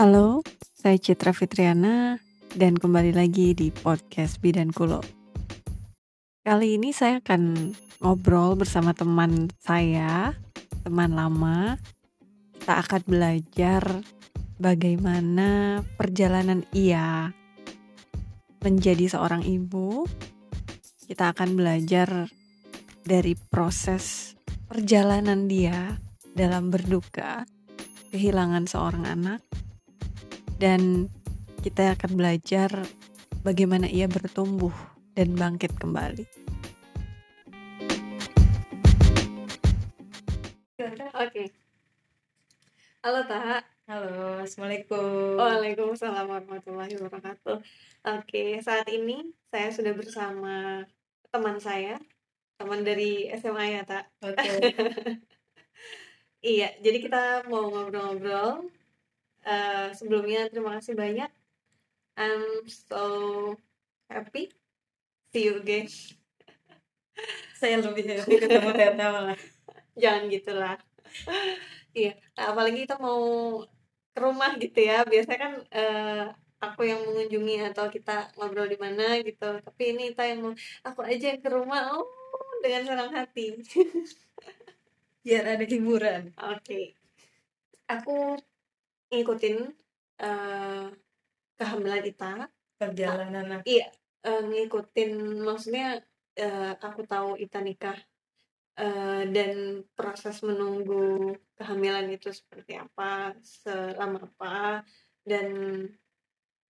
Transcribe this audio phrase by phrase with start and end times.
[0.00, 0.40] Halo,
[0.80, 2.16] saya Citra Fitriana
[2.56, 5.04] dan kembali lagi di podcast Bidan Kulo.
[6.40, 10.32] Kali ini saya akan ngobrol bersama teman saya,
[10.88, 11.76] teman lama.
[12.56, 14.00] Kita akan belajar
[14.56, 17.36] bagaimana perjalanan ia
[18.64, 20.08] menjadi seorang ibu.
[21.12, 22.24] Kita akan belajar
[23.04, 24.32] dari proses
[24.64, 26.00] perjalanan dia
[26.32, 27.44] dalam berduka
[28.08, 29.44] kehilangan seorang anak
[30.60, 31.08] dan
[31.64, 32.68] kita akan belajar
[33.40, 34.72] bagaimana ia bertumbuh
[35.16, 36.28] dan bangkit kembali.
[41.16, 41.48] Oke.
[43.00, 43.64] Halo Tak.
[43.88, 45.40] Halo, Assalamualaikum.
[45.40, 47.58] Waalaikumsalam warahmatullahi wabarakatuh.
[48.20, 50.84] Oke, saat ini saya sudah bersama
[51.32, 51.96] teman saya,
[52.60, 54.04] teman dari SMA ya Tak.
[54.20, 54.48] Oke.
[56.40, 58.79] Iya, jadi kita mau ngobrol-ngobrol.
[59.40, 61.30] Eh, sebelumnya terima kasih banyak.
[62.20, 63.04] I'm so
[64.12, 64.52] happy.
[65.32, 65.88] See you again.
[67.60, 69.38] Saya lebih happy ketemu Teta malah.
[69.96, 70.76] Jangan gitulah.
[71.96, 73.20] iya, apalagi kita mau
[74.12, 75.08] ke rumah gitu ya.
[75.08, 76.24] Biasanya kan eh,
[76.60, 79.64] aku yang mengunjungi atau kita ngobrol di mana gitu.
[79.64, 80.52] Tapi ini kita yang mau
[80.84, 81.96] aku aja yang ke rumah.
[81.96, 82.04] Oh,
[82.60, 83.56] dengan senang hati.
[85.24, 86.32] Biar ada hiburan.
[86.36, 86.96] Oke.
[87.88, 88.36] Aku
[89.10, 89.56] ngikutin
[90.20, 90.88] eh
[91.60, 92.48] kehamilan Ita.
[92.80, 93.68] Perjalanan aku.
[93.68, 93.92] Iya,
[94.24, 95.12] eh, ngikutin
[95.44, 96.00] maksudnya
[96.32, 97.98] eh, aku tahu Ita nikah
[98.80, 104.80] eh, dan proses menunggu kehamilan itu seperti apa, selama apa
[105.20, 105.48] dan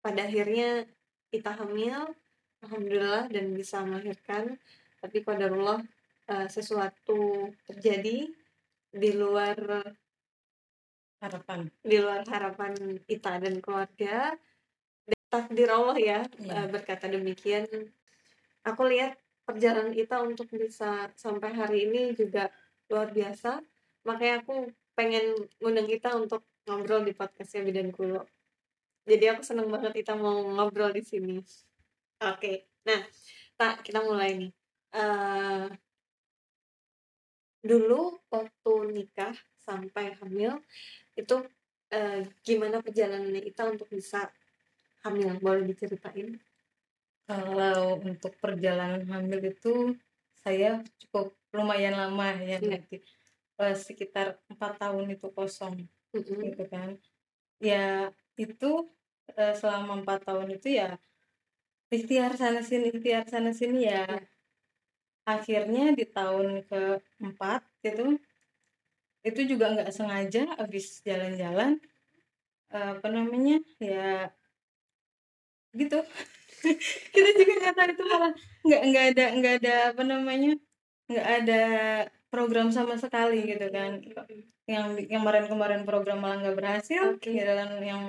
[0.00, 0.88] pada akhirnya
[1.28, 2.08] Ita hamil,
[2.64, 4.56] alhamdulillah dan bisa melahirkan.
[5.04, 5.84] Tapi qadarullah
[6.32, 8.32] eh, sesuatu terjadi
[8.88, 9.84] di luar
[11.18, 11.66] Harapan.
[11.82, 12.72] di luar harapan
[13.10, 14.38] Ita dan keluarga
[15.28, 16.52] takdir Allah ya Iya.
[16.54, 17.66] eh, berkata demikian.
[18.62, 22.48] Aku lihat perjalanan Ita untuk bisa sampai hari ini juga
[22.86, 23.58] luar biasa.
[24.06, 28.22] Makanya aku pengen ngundang kita untuk ngobrol di podcastnya Bidan Kulo.
[29.04, 31.36] Jadi aku seneng banget Ita mau ngobrol di sini.
[32.22, 33.02] Oke nah
[33.58, 34.52] tak kita mulai nih.
[34.94, 35.66] Eh,
[37.60, 40.56] dulu waktu nikah sampai hamil
[41.18, 41.36] itu
[41.90, 44.30] eh, gimana perjalanannya Ita untuk bisa
[45.02, 46.38] hamil boleh diceritain
[47.28, 49.92] Kalau untuk perjalanan hamil itu
[50.40, 52.80] saya cukup lumayan lama ya Iya.
[52.80, 53.02] nanti
[53.58, 55.82] Eh, sekitar empat tahun itu kosong
[56.14, 56.46] Mm-mm.
[56.46, 56.94] gitu kan.
[57.58, 58.86] Ya itu
[59.34, 60.94] eh, selama empat tahun itu ya
[61.90, 64.22] ikhtiar sana sini ikhtiar sana sini ya Iya.
[65.26, 68.14] akhirnya di tahun keempat gitu
[69.26, 71.78] itu juga nggak sengaja habis jalan-jalan
[72.72, 74.30] eh, apa namanya ya
[75.74, 75.98] gitu.
[77.14, 78.32] Kita juga nggak tahu itu malah
[78.66, 80.52] nggak nggak ada nggak ada apa namanya
[81.08, 81.62] nggak ada
[82.28, 84.00] program sama sekali gitu kan.
[84.68, 88.02] Yang yang kemarin-kemarin program malah nggak berhasil giliran yang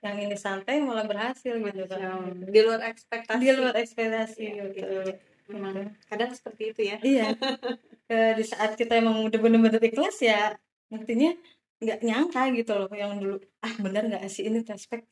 [0.00, 2.32] yang ini santai malah berhasil gitu kan.
[2.48, 3.40] Di luar ekspektasi.
[3.42, 4.96] Di luar ekspektasi Iya, gitu.
[5.06, 5.14] iya.
[5.50, 6.96] memang kadang seperti itu ya.
[7.02, 7.26] Iya
[8.10, 10.58] Eh, di saat kita emang udah bener-bener ikhlas ya
[10.90, 11.30] buktinya
[11.78, 15.06] nggak nyangka gitu loh yang dulu ah bener nggak sih ini prospek?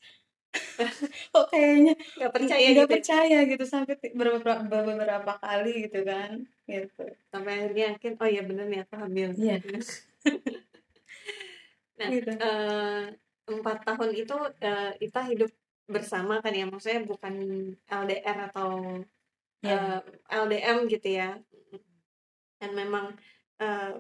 [1.32, 7.04] Kok kayaknya nggak percaya nggak gitu percaya gitu sampai beberapa beberapa kali gitu kan gitu.
[7.31, 9.31] Sampai akhirnya yakin oh iya bener nih aku hamil.
[9.38, 9.56] Iya.
[11.98, 12.31] nah Gitu.
[12.34, 13.03] eh,
[13.47, 15.50] empat tahun itu eh, Ita hidup
[15.87, 16.66] bersama kan ya?
[16.66, 17.34] Maksudnya bukan
[17.87, 19.06] LDR atau
[19.62, 21.38] ya eh, LDM gitu ya
[22.60, 23.06] dan memang
[23.62, 23.92] eh,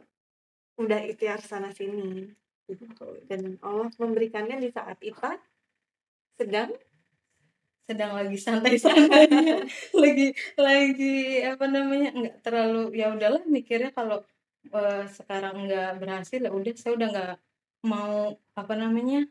[0.78, 2.30] udah ikhtiar sana sini
[2.68, 3.06] gitu.
[3.26, 5.32] Dan Allah memberikannya di saat Ita
[6.38, 6.70] sedang
[7.88, 9.64] sedang lagi santai-santainya
[10.02, 10.26] lagi
[10.60, 11.14] lagi
[11.52, 14.18] apa namanya nggak terlalu ya udahlah mikirnya kalau
[14.76, 17.34] eh, sekarang nggak berhasil ya udah saya udah nggak
[17.88, 19.24] mau apa namanya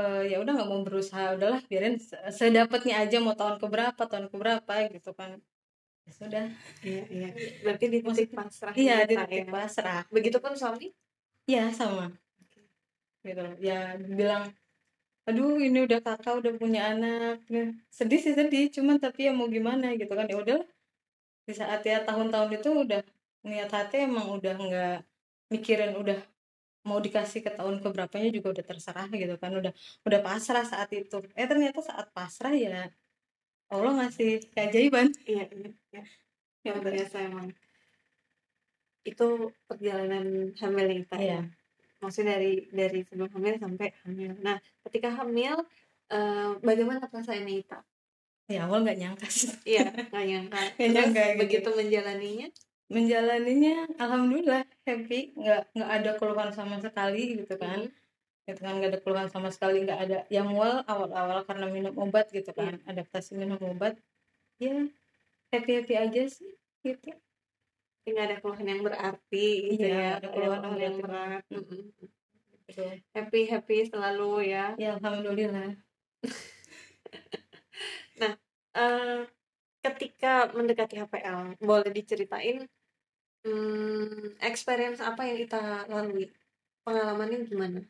[0.00, 4.26] eh, ya udah nggak mau berusaha udahlah biarin se- sedapatnya aja mau tahun keberapa tahun
[4.32, 5.30] keberapa gitu kan
[6.12, 6.46] sudah.
[6.84, 7.28] Iya iya.
[7.64, 9.52] Berarti di titik pasrah iya di Ita titik ya.
[9.52, 10.00] pasrah.
[10.12, 10.88] Begitupun suami?
[11.48, 12.12] Ya sama.
[13.24, 13.44] Gitu.
[13.60, 14.52] Ya bilang
[15.28, 17.44] aduh ini udah kakak udah punya anak.
[17.52, 18.72] Nah, sedih sih sedih.
[18.72, 20.26] Cuman tapi ya mau gimana gitu kan.
[20.28, 20.60] Ya udah
[21.48, 23.00] di saat ya tahun-tahun itu udah
[23.48, 24.96] niat hati emang udah nggak
[25.52, 26.18] mikirin udah
[26.88, 29.52] mau dikasih ke tahun keberapanya juga udah terserah gitu kan.
[29.56, 29.72] Udah
[30.08, 31.20] udah pasrah saat itu.
[31.36, 32.88] Eh ternyata saat pasrah ya
[33.68, 35.12] Allah ngasih keajaiban?
[35.28, 36.02] Iya iya iya.
[36.72, 37.48] Luar biasa emang
[39.06, 39.26] itu
[39.68, 41.40] perjalanan hamil kita Iya.
[41.40, 41.40] ya.
[41.98, 44.32] Maksudnya dari dari sebelum hamil sampai hamil.
[44.44, 44.56] Nah
[44.86, 45.54] ketika hamil
[46.12, 47.80] uh, bagaimana perasaannya Ita?
[48.48, 49.52] Ya awal nggak nyangka sih.
[49.64, 50.60] Iya nggak nyangka.
[50.78, 51.38] Nggak nyangka gitu.
[51.40, 52.48] begitu menjalaninya?
[52.88, 55.36] Menjalaninya alhamdulillah happy.
[55.36, 57.84] Nggak nggak ada keluhan sama sekali gitu kan.
[57.84, 57.92] Mhm.
[58.48, 60.18] Gitu kan nggak ada keluhan sama sekali nggak ada.
[60.32, 64.00] Yang mual awal-awal karena minum obat gitu kan adaptasi minum obat
[64.56, 64.88] ya
[65.52, 67.12] happy happy aja sih gitu.
[68.08, 71.44] Nggak ada keluhan yang berarti gitu Iya, ya ada keluhan yang yang berat.
[71.52, 71.80] Mhm.
[72.68, 74.72] gitu happy happy selalu ya.
[74.80, 75.76] Ya alhamdulillah.
[78.78, 79.22] Eh,
[79.82, 82.62] ketika mendekati HPL boleh diceritain
[83.42, 86.30] hmm, experience apa yang kita lalui?
[86.86, 87.82] Pengalamannya gimana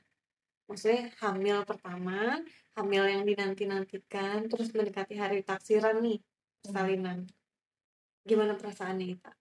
[0.69, 2.39] maksudnya hamil pertama
[2.77, 6.21] hamil yang dinanti-nantikan terus mendekati hari taksiran nih
[6.63, 7.27] persalinan.
[8.29, 9.33] Gimana perasaannya kita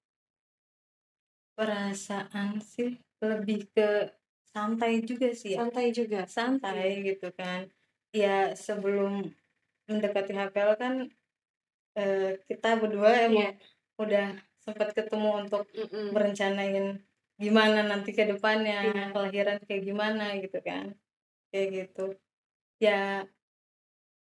[1.58, 4.14] perasaan sih lebih ke
[4.54, 5.66] santai juga sih ya.
[5.66, 6.22] Santai juga?
[6.30, 7.66] Santai gitu kan.
[8.14, 9.26] Ya sebelum
[9.90, 10.94] mendekati HPL kan
[11.98, 13.62] eh, kita berdua emang Iya.
[13.98, 14.28] udah
[14.62, 15.66] sempat ketemu untuk
[16.14, 17.02] merencanain
[17.42, 19.04] gimana nanti ke depannya Iya.
[19.14, 20.94] kelahiran kayak gimana gitu kan
[21.52, 22.06] kayak gitu.
[22.84, 23.26] Ya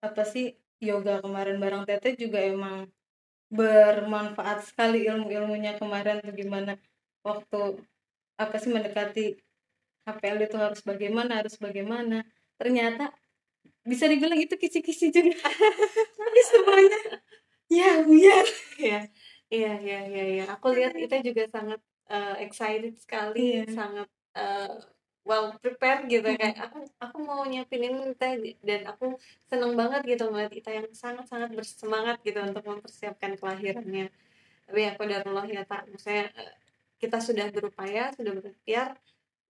[0.01, 2.89] apa sih yoga kemarin bareng Tete juga emang
[3.53, 6.73] bermanfaat sekali ilmu-ilmunya kemarin tuh gimana
[7.27, 7.83] waktu
[8.41, 9.37] apa sih mendekati
[10.09, 12.25] HPL itu harus bagaimana harus bagaimana.
[12.57, 13.13] Ternyata
[13.85, 15.37] bisa dibilang itu kisi-kisi juga.
[16.17, 17.01] Tapi semuanya.
[17.71, 18.47] Ya buyar
[18.81, 19.01] Iya,
[19.53, 20.45] iya, iya, iya, iya.
[20.57, 21.81] Aku lihat kita juga sangat
[22.11, 23.65] eh, excited sekali, Iya.
[23.71, 24.75] sangat eh,
[25.25, 30.33] well prepared gitu kayak aku aku mau nyiapin ini teh dan aku seneng banget gitu
[30.33, 34.09] ngeliat Ita yang sangat-sangat bersemangat gitu untuk mempersiapkan kelahirannya.
[34.71, 36.55] Tapi aku darullah ya tak, maksudnya eh,
[37.03, 38.95] kita sudah berupaya, sudah berikhtiar,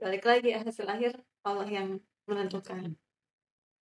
[0.01, 1.13] balik lagi hasil akhir
[1.45, 2.97] Allah yang menentukan.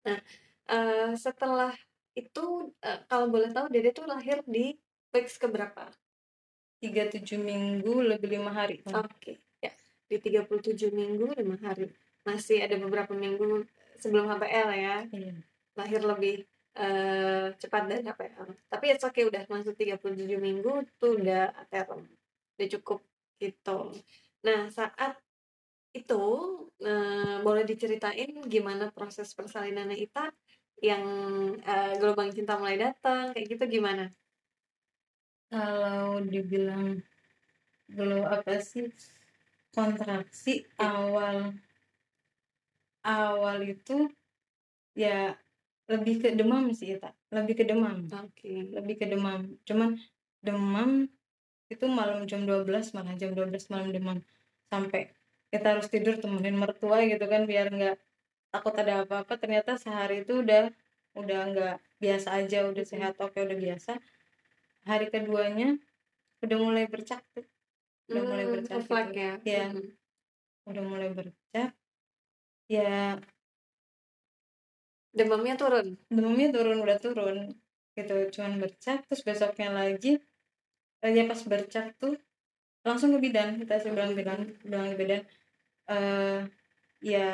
[0.03, 0.21] Nah,
[0.67, 1.73] eh, setelah
[2.19, 4.75] itu eh, kalau boleh tahu Dede tuh lahir di
[5.15, 5.89] weeks keberapa?
[6.79, 9.39] tiga tujuh minggu lebih lima hari Oke, ya.
[10.09, 11.93] Di 37 minggu 5 hari.
[12.25, 13.65] Masih ada beberapa minggu
[14.01, 14.97] sebelum HPL ya.
[15.13, 15.35] Iya.
[15.77, 18.49] Lahir lebih eh, cepat dari HPL.
[18.73, 22.09] Tapi it's okay udah masuk 37 minggu tuh udah term.
[22.57, 23.01] Udah cukup
[23.39, 23.93] gitu.
[24.43, 25.21] Nah, saat
[25.93, 26.23] itu
[26.85, 30.33] eh, boleh diceritain gimana proses persalinannya Ita
[30.81, 31.05] yang
[31.61, 34.09] eh, gelombang cinta mulai datang kayak gitu gimana?
[35.49, 37.01] kalau dibilang
[37.89, 38.93] belum apa sih
[39.79, 41.55] kontraksi awal
[43.07, 44.11] awal itu
[44.99, 45.39] ya
[45.87, 48.11] lebih ke demam sih tak lebih ke demam.
[48.11, 48.75] Oke.
[48.75, 49.55] lebih ke demam.
[49.63, 49.95] Cuman
[50.43, 51.07] demam
[51.71, 54.19] itu malam jam 12 malah jam 12 malam demam.
[54.67, 55.15] Sampai
[55.55, 57.97] kita harus tidur temenin mertua gitu kan biar nggak
[58.51, 59.39] takut ada apa-apa.
[59.39, 60.75] Ternyata sehari itu udah
[61.15, 64.03] udah nggak biasa aja udah sehat oke udah biasa.
[64.91, 65.79] Hari keduanya
[66.43, 67.47] udah mulai bercak tuh
[68.09, 69.21] udah mulai Hmm, bercak refleks gitu.
[69.21, 69.33] ya.
[69.49, 69.65] Iya.
[69.73, 69.87] Mhm.
[70.69, 71.71] udah mulai bercak
[72.69, 72.93] ya
[75.19, 75.87] Demamnya turun.
[76.13, 77.37] demamnya turun udah turun
[77.97, 80.13] gitu cuman bercak terus besoknya lagi
[81.05, 82.15] eh, ya pas bercak tuh
[82.87, 85.23] langsung ke bidan kita sih bilang bidan bilang ke bidan
[85.91, 86.41] eh
[87.03, 87.29] ya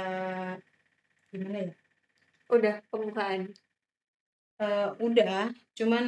[1.32, 1.72] gimana ya
[2.54, 3.50] Udah pembukaan.
[4.62, 6.04] Eh, udah cuman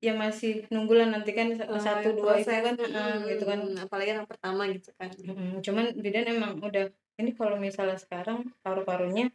[0.00, 2.48] ya masih nunggu lah nanti kan Oh, satu dua itu.
[2.48, 3.60] kan eh, gitu kan.
[3.60, 5.12] Hmm, apalagi yang pertama gitu kan.
[5.12, 6.88] Mm, cuman bidan emang udah
[7.20, 9.28] ini kalau misalnya sekarang paru-parunya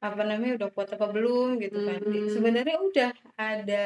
[0.00, 2.00] apa namanya udah kuat apa belum gitu kan.
[2.32, 3.84] Sebenarnya udah ada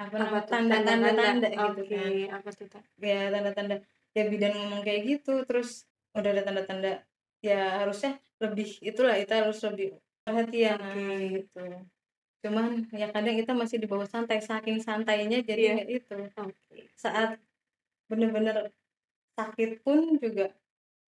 [0.00, 2.10] apa Apa namanya tanda-tanda tanda gitu kan.
[2.36, 2.66] Apa tuh
[3.00, 3.76] ya tanda-tanda.
[4.12, 6.92] Ya bidan ngomong kayak gitu terus udah ada tanda-tanda.
[7.40, 9.96] Ya harusnya lebih itulah kita harus lebih
[10.28, 11.16] perhatian Oke.
[11.40, 11.64] gitu
[12.40, 16.16] cuman ya kadang kita masih di bawah santai saking santainya jadi nggak itu
[16.96, 17.36] saat
[18.08, 18.72] bener-bener
[19.36, 20.50] sakit pun juga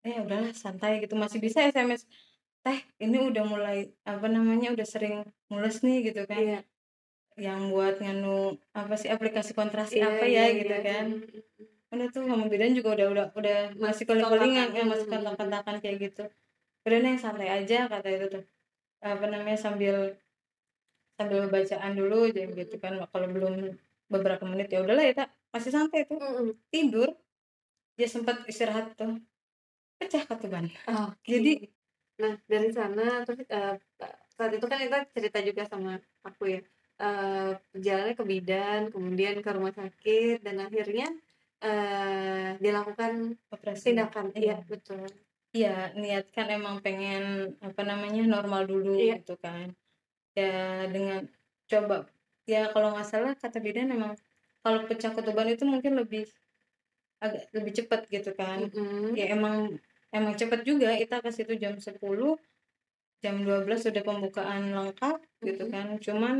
[0.05, 2.05] eh udahlah santai gitu masih bisa SMS
[2.63, 6.61] teh ini udah mulai apa namanya udah sering mules nih gitu kan Iya.
[7.41, 10.85] yang buat nganu apa sih aplikasi kontrasi Iya, apa iya, ya gitu iya.
[10.85, 11.07] kan
[11.93, 14.67] Hmm, udah tuh sama bidan juga udah udah udah masih Masih kontak-kontakan.
[14.77, 15.15] ya masih Hmm.
[15.17, 16.25] kontak-kontakan kayak gitu
[16.83, 18.45] udah nih santai aja kata itu tuh
[19.03, 19.97] apa namanya sambil
[21.15, 23.77] sambil bacaan dulu aja gitu kan kalau belum
[24.09, 27.13] beberapa menit ya udahlah ya tak masih santai tuh Hmm, tidur
[27.97, 29.21] dia sempat istirahat tuh
[30.01, 31.29] pecah ketuban Oke.
[31.29, 31.69] Jadi-
[32.21, 33.75] nah dari sana terus eh,
[34.37, 36.61] saat itu kan kita cerita juga sama aku ya.
[37.03, 41.09] Eh, perjalanannya ke bidan, kemudian ke rumah sakit dan akhirnya
[41.63, 44.31] eh dilakukan operasi tindakan.
[44.35, 45.07] Iya, betul.
[45.53, 49.21] iya niat kan emang pengen apa namanya normal dulu Iya.
[49.21, 49.73] gitu kan
[50.33, 51.29] ya dengan
[51.69, 52.09] coba
[52.49, 54.13] ya kalau nggak salah kata bidan emang
[54.63, 56.27] kalau pecah ketuban itu mungkin lebih
[57.23, 59.15] agak lebih cepat gitu kan Mm-mm.
[59.15, 59.79] ya emang
[60.11, 61.99] emang cepet juga kita ke situ jam 10
[63.23, 65.71] jam 12 sudah pembukaan lengkap gitu Mhm.
[65.71, 66.35] kan cuman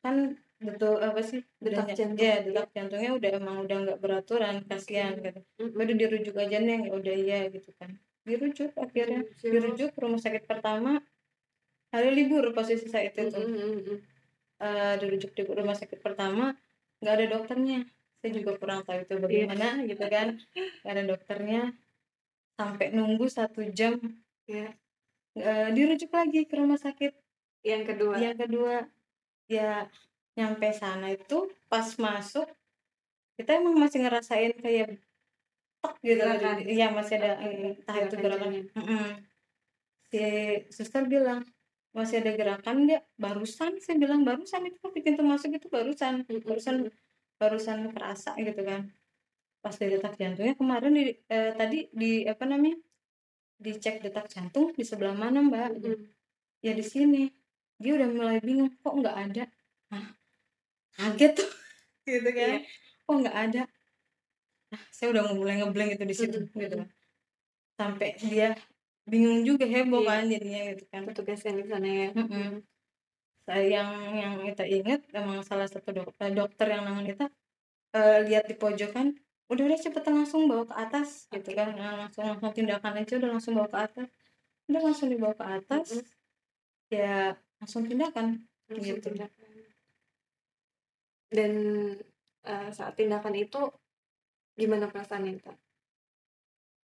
[0.00, 0.16] kan
[0.60, 2.16] betul apa sih Detak jantung.
[2.20, 5.24] ya detak jantungnya udah emang udah nggak beraturan kasihan Oke.
[5.28, 5.40] gitu
[5.76, 9.92] udah dirujuk aja nih ya udah iya gitu kan dirujuk akhirnya Dirujuk.
[10.00, 11.00] rumah sakit pertama
[11.90, 13.98] hari libur posisi saat itu tuh Mm-mm.
[14.60, 16.52] Eh, dirujuk di rumah sakit pertama
[17.00, 17.80] nggak ada dokternya
[18.20, 20.36] saya juga kurang tahu itu bagaimana gitu kan
[20.84, 21.60] nggak ada dokternya
[22.54, 23.96] sampai nunggu satu jam
[24.44, 24.74] Iya.
[25.32, 27.14] Eh, dirujuk lagi ke rumah sakit
[27.62, 28.14] Yang kedua.
[28.18, 28.74] yang kedua
[29.48, 29.86] ya
[30.36, 32.44] nyampe sana itu pas masuk
[33.34, 35.00] kita emang masih ngerasain kayak
[35.80, 36.56] tek gitu Gerakan.
[36.68, 38.64] iya masih ada entah itu gerakan gerakan janin.
[38.76, 39.06] Mm-mm.
[40.12, 40.20] si
[40.68, 41.40] suster bilang
[41.90, 43.02] masih ada gerakan nggak?
[43.18, 46.76] Barusan saya bilang barusan itu di pintu masuk itu barusan barusan
[47.40, 48.90] barusan kerasa gitu kan.
[49.60, 52.78] Pas di detak jantungnya kemarin di, eh, tadi di apa namanya
[53.60, 55.76] dicek detak jantung di sebelah mana mbak?
[55.76, 56.08] Mm-mm.
[56.64, 57.28] ya di sini.
[57.80, 59.44] Dia udah mulai bingung kok nggak ada?
[59.92, 60.06] Hah,
[60.96, 61.50] kaget tuh.
[62.08, 62.64] Gitu kan.
[63.04, 63.62] Kok nggak ada?
[64.70, 66.60] Nah, saya udah mulai ngeblank itu di situ Mm-mm.
[66.60, 66.88] gitu kan.
[67.76, 68.54] Sampai dia
[69.08, 70.10] bingung juga heboh Iya.
[70.10, 72.08] kan jadinya gitu kan Petugas yang di sana ya.
[72.16, 72.48] Mm-mm.
[73.48, 77.24] saya yang yang kita ingat emang salah satu dokter dokter yang nangan kita
[77.96, 79.16] eh, lihat di pojokan
[79.50, 81.58] udah udah cepetan langsung bawa ke atas gitu Oke.
[81.58, 84.08] kan Nah, langsung langsung tindakan aja udah langsung bawa ke atas
[84.70, 86.06] udah langsung dibawa ke atas Mm-mm.
[86.94, 88.26] ya langsung tindakan
[88.70, 89.08] Langsung Gitu.
[89.10, 89.42] tindakan.
[91.30, 91.52] Dan
[92.46, 93.58] eh, saat tindakan itu
[94.54, 95.58] gimana perasaannya Kak?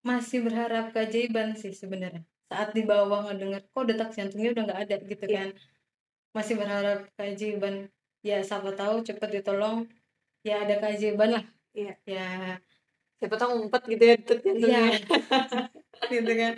[0.01, 2.25] Masih berharap keajaiban sih sebenarnya.
[2.50, 4.96] Saat di bawah ngedenger kok detak jantungnya udah nggak ada?
[5.05, 5.36] Gitu Iya.
[5.38, 5.50] kan.
[6.36, 7.75] Masih berharap keajaiban.
[8.22, 9.88] Ya siapa tahu cepet ditolong.
[10.43, 11.46] Ya ada keajaiban lah.
[11.72, 11.93] Iya.
[12.03, 12.27] ya.
[13.22, 14.81] Siapa tahu ngumpet gitu ya detak jantungnya.
[14.81, 15.00] Iya.
[16.17, 16.53] gitu kan.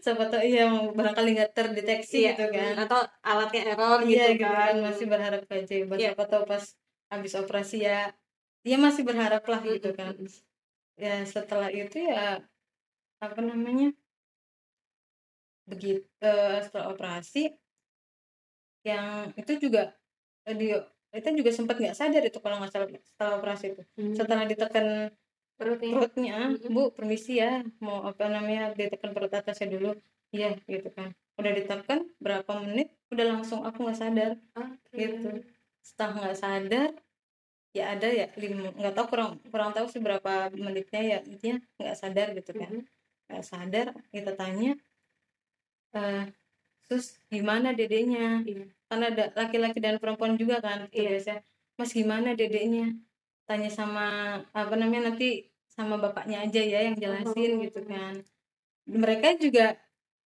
[0.00, 2.72] Siapa tahu iya barangkali nggak terdeteksi Iya, gitu kan.
[2.78, 4.54] Atau alatnya error iya gitu, gitu kan.
[4.54, 4.74] kan.
[4.86, 5.96] Masih berharap keajaiban.
[5.98, 6.14] Iya.
[6.14, 6.64] siapa tahu pas
[7.10, 8.14] habis operasi ya
[8.64, 10.14] ya masih berharap lah gitu kan.
[10.96, 12.38] Ya setelah itu ya
[13.28, 13.88] apa namanya
[15.64, 17.56] begitu eh, setelah operasi
[18.84, 19.96] yang itu juga
[20.44, 20.66] eh, di
[21.14, 24.12] kita juga sempat nggak sadar itu kalau nggak salah setelah operasi itu Hmm.
[24.12, 24.86] setelah ditekan
[25.56, 25.92] perutnya.
[25.94, 26.74] perutnya Mm-mm.
[26.74, 29.94] bu permisi ya mau apa namanya ditekan perut atasnya dulu
[30.34, 34.98] iya gitu kan udah ditekan berapa menit udah langsung aku nggak sadar Oke.
[34.98, 35.30] gitu
[35.80, 36.88] setelah nggak sadar
[37.74, 41.96] ya ada ya lima nggak tahu kurang kurang tahu sih berapa menitnya ya intinya nggak
[41.96, 42.82] sadar gitu kan Mhm.
[43.28, 44.72] Nggak sadar kita tanya
[45.94, 46.24] eh
[46.84, 48.66] sus gimana dedenya Iya.
[48.90, 51.16] karena ada laki-laki dan perempuan juga kan Iya.
[51.16, 51.40] biasanya
[51.74, 52.92] mas gimana dedenya
[53.48, 54.06] tanya sama
[54.52, 57.62] apa namanya nanti sama bapaknya aja ya yang jelasin Oh.
[57.64, 58.14] gitu kan
[58.86, 59.80] mereka juga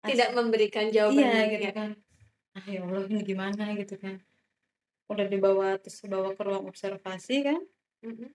[0.02, 1.18] Tidak memberikan jawaban.
[1.22, 1.74] iya gitu ya.
[1.78, 1.90] kan
[2.58, 4.20] ah ya allah ini gimana gitu kan
[5.08, 7.62] udah dibawa terus dibawa ke ruang observasi kan
[8.04, 8.28] Mhm.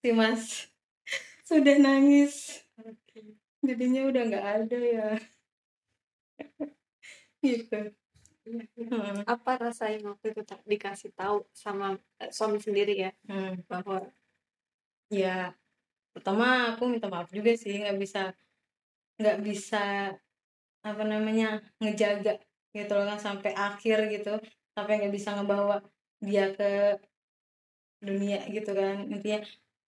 [0.00, 0.70] si mas
[1.46, 2.66] sudah nangis.
[3.62, 5.08] Jadinya udah nggak ada ya.
[7.46, 7.94] Gitu.
[8.46, 8.86] Iya, iya.
[8.90, 9.22] Hmm.
[9.26, 13.10] Apa rasanya waktu itu dikasih tahu sama eh, suami sendiri ya?
[13.26, 13.62] Hmm.
[13.66, 14.06] bahwa
[15.10, 15.54] ya
[16.10, 18.34] pertama aku minta maaf juga sih nggak bisa
[19.18, 20.14] nggak bisa
[20.82, 22.42] apa namanya ngejaga
[22.74, 24.38] gitu loh kan sampai akhir gitu.
[24.74, 25.82] Sampai nggak bisa ngebawa
[26.22, 26.98] dia ke
[28.02, 29.10] dunia gitu kan.
[29.10, 29.42] Intinya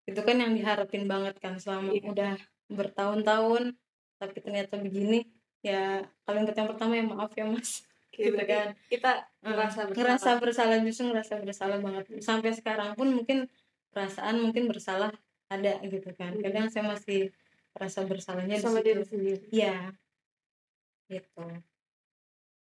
[0.08, 2.08] itu kan yang diharapin banget kan selama Iya.
[2.08, 2.32] udah
[2.72, 3.76] bertahun-tahun
[4.16, 5.28] tapi ternyata begini
[5.60, 7.84] ya paling yang pertama ya maaf ya mas
[8.16, 9.94] gitu kan kita merasa bersalah.
[10.00, 13.46] ngerasa bersalah justru ngerasa bersalah banget sampai sekarang pun mungkin
[13.92, 15.12] perasaan mungkin bersalah
[15.52, 16.42] ada gitu kan Hmm.
[16.44, 17.30] kadang saya masih
[17.76, 19.44] merasa bersalahnya sama diri sendiri.
[19.54, 19.94] Iya,
[21.06, 21.46] gitu.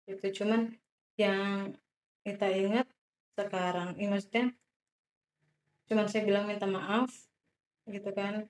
[0.10, 0.76] Itu cuman
[1.16, 1.72] yang
[2.26, 2.88] kita ingat
[3.40, 4.52] sekarang, ini maksudnya
[5.90, 7.10] cuman saya bilang minta maaf,
[7.90, 8.46] gitu kan,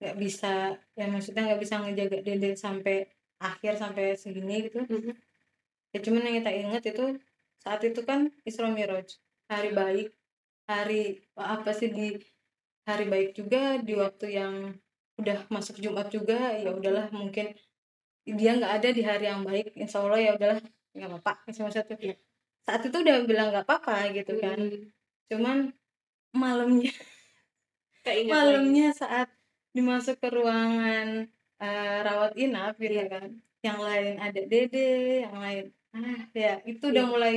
[0.00, 3.04] nggak bisa, ya maksudnya nggak bisa ngejaga dede sampai
[3.38, 4.82] akhir sampai segini gitu.
[4.82, 5.12] Mhm.
[5.94, 7.04] Ya cuman yang kita ingat itu
[7.60, 9.20] saat itu kan Isra Miraj,
[9.52, 10.08] hari baik,
[10.68, 12.16] hari apa sih di
[12.88, 14.54] hari baik juga di waktu yang
[15.18, 17.52] udah masuk Jumat juga ya udahlah mungkin
[18.24, 20.60] dia nggak ada di hari yang baik insya Allah ya udahlah
[20.94, 22.14] nggak apa-apa tuh Iya.
[22.62, 24.92] saat itu udah bilang nggak apa-apa gitu kan Mhm.
[25.28, 25.56] cuman
[26.32, 26.92] malamnya
[28.04, 28.34] Keinget lagi.
[28.34, 29.28] malamnya saat
[29.72, 31.28] dimasuk ke ruangan
[31.60, 33.06] eh, rawat inap gitu Iya.
[33.10, 33.26] kan
[33.58, 34.88] yang lain ada dede
[35.26, 37.10] yang lain ah ya itu udah Iya.
[37.10, 37.34] mulai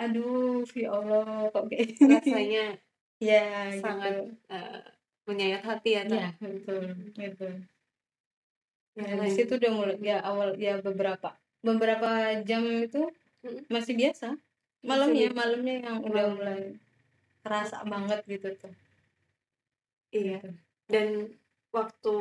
[0.00, 2.64] aduh ya Allah kok kayak gini rasanya
[3.30, 3.42] ya
[3.78, 4.80] sangat gitu eh,
[5.28, 6.32] menyayat hati ya ya Tan.
[6.40, 6.84] betul
[7.14, 7.48] gitu
[8.90, 9.32] Nah, di lain.
[9.32, 11.30] situ udah mulai ya awal ya beberapa
[11.62, 12.10] beberapa
[12.42, 13.06] jam itu
[13.70, 14.34] masih biasa
[14.82, 16.60] malamnya malamnya yang udah mulai
[17.40, 18.72] terasa banget gitu tuh.
[20.10, 20.42] Iya.
[20.42, 20.50] Gitu.
[20.90, 21.08] dan
[21.70, 22.14] waktu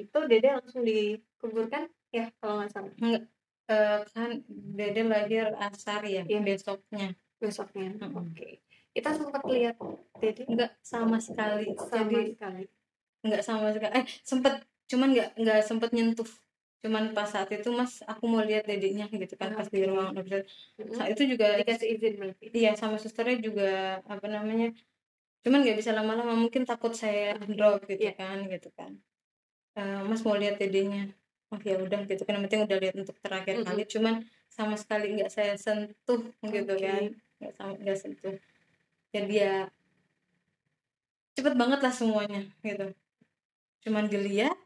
[0.00, 2.92] itu dede langsung dikuburkan ya kalau nggak salah.
[3.64, 6.40] Eh, kan Dede lahir asar ya Iya.
[6.40, 7.16] besoknya.
[7.40, 7.96] Besoknya.
[7.96, 8.16] Mm-mm.
[8.32, 8.48] oke.
[8.92, 9.76] Kita sempat lihat
[10.20, 10.44] dede?
[10.48, 11.72] Enggak sama sekali.
[11.76, 12.64] Sama jadi sekali.
[13.24, 13.92] enggak sama sekali.
[13.92, 14.54] Eh sempet
[14.88, 16.28] cuman enggak enggak sempet nyentuh
[16.84, 20.92] cuman pas saat itu mas aku mau lihat dedeknya gitu kan pas di ruang Mm-mm.
[20.92, 22.44] saat itu juga dikasih izin berarti.
[22.52, 23.70] iya sama susternya juga
[24.04, 24.68] apa namanya
[25.44, 28.12] cuman nggak bisa lama-lama mungkin takut saya drop gitu Iya.
[28.20, 28.92] kan gitu kan.
[29.80, 31.08] Eh, mas mau lihat dedenya
[31.52, 33.66] oh ya udah gitu kan yang penting udah lihat untuk terakhir Mm-mm.
[33.68, 34.14] kali cuman
[34.52, 37.02] sama sekali nggak saya sentuh gitu kan.
[37.40, 38.34] Nggak sama nggak sentuh.
[39.14, 39.72] Jadi ya
[41.34, 42.86] cepet banget lah semuanya gitu.
[43.84, 44.56] Cuman dilihat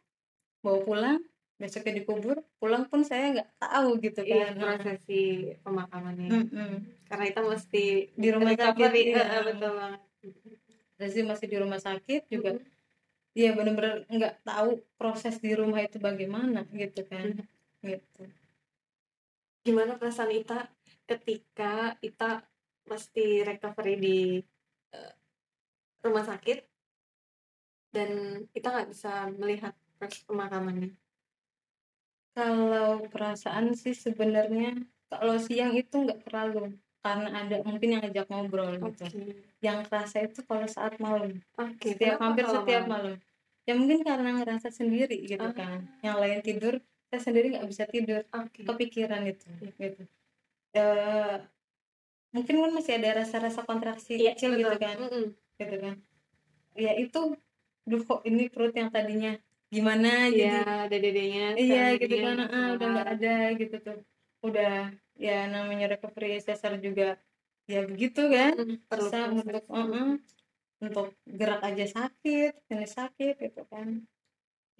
[0.62, 1.18] bawa pulang
[1.58, 5.22] besoknya dikubur pulang pun saya nggak tahu gitu iya kan prosesi
[5.66, 6.72] pemakamannya Mm-mm.
[7.10, 7.84] karena kita mesti
[8.14, 9.22] di rumah sakit iya.
[9.26, 10.00] eh, betul banget
[10.98, 12.76] Rezi masih di rumah sakit juga Mm-mm.
[13.38, 17.38] Iya bener-bener nggak tahu proses di rumah itu bagaimana gitu kan
[17.78, 17.86] Mhm.
[17.86, 18.22] gitu
[19.62, 20.66] gimana perasaan Ita
[21.06, 22.42] ketika Ita
[22.90, 24.18] mesti recovery di
[24.94, 25.12] eh,
[26.02, 26.58] rumah sakit
[27.94, 28.10] dan
[28.50, 30.94] kita nggak bisa melihat proses pemakamannya
[32.38, 34.78] kalau perasaan sih sebenarnya
[35.10, 39.04] kalau siang itu nggak terlalu karena ada mungkin yang ngajak ngobrol gitu
[39.58, 42.90] yang kerasa itu kalau saat malam oke setiap kenapa hampir setiap malam?
[42.94, 43.16] malam
[43.66, 45.50] ya mungkin karena ngerasa sendiri gitu Ah.
[45.54, 46.78] kan yang lain tidur
[47.10, 49.72] saya sendiri nggak bisa tidur oke kepikiran itu Iya.
[49.82, 50.02] gitu
[50.76, 51.36] Eh,
[52.30, 54.84] mungkin kan masih ada rasa-rasa kontraksi Iya, kecil gitu betul.
[54.84, 55.26] kan Mm-mm.
[55.56, 55.94] gitu kan
[56.76, 57.20] ya itu
[57.82, 59.32] duh kok ini perut yang tadinya
[59.68, 60.08] gimana?
[60.32, 61.44] Jadi Iya, ada dedenya.
[61.60, 62.36] iya gitu kan.
[62.48, 63.98] ah, udah nggak ada gitu tuh.
[64.44, 64.72] Udah
[65.18, 67.18] ya namanya recovery sesar juga
[67.68, 68.54] ya begitu kan.
[68.88, 69.44] Susah proses.
[69.44, 70.08] untuk uh -uh,
[70.78, 73.88] untuk gerak aja sakit ini sakit gitu kan.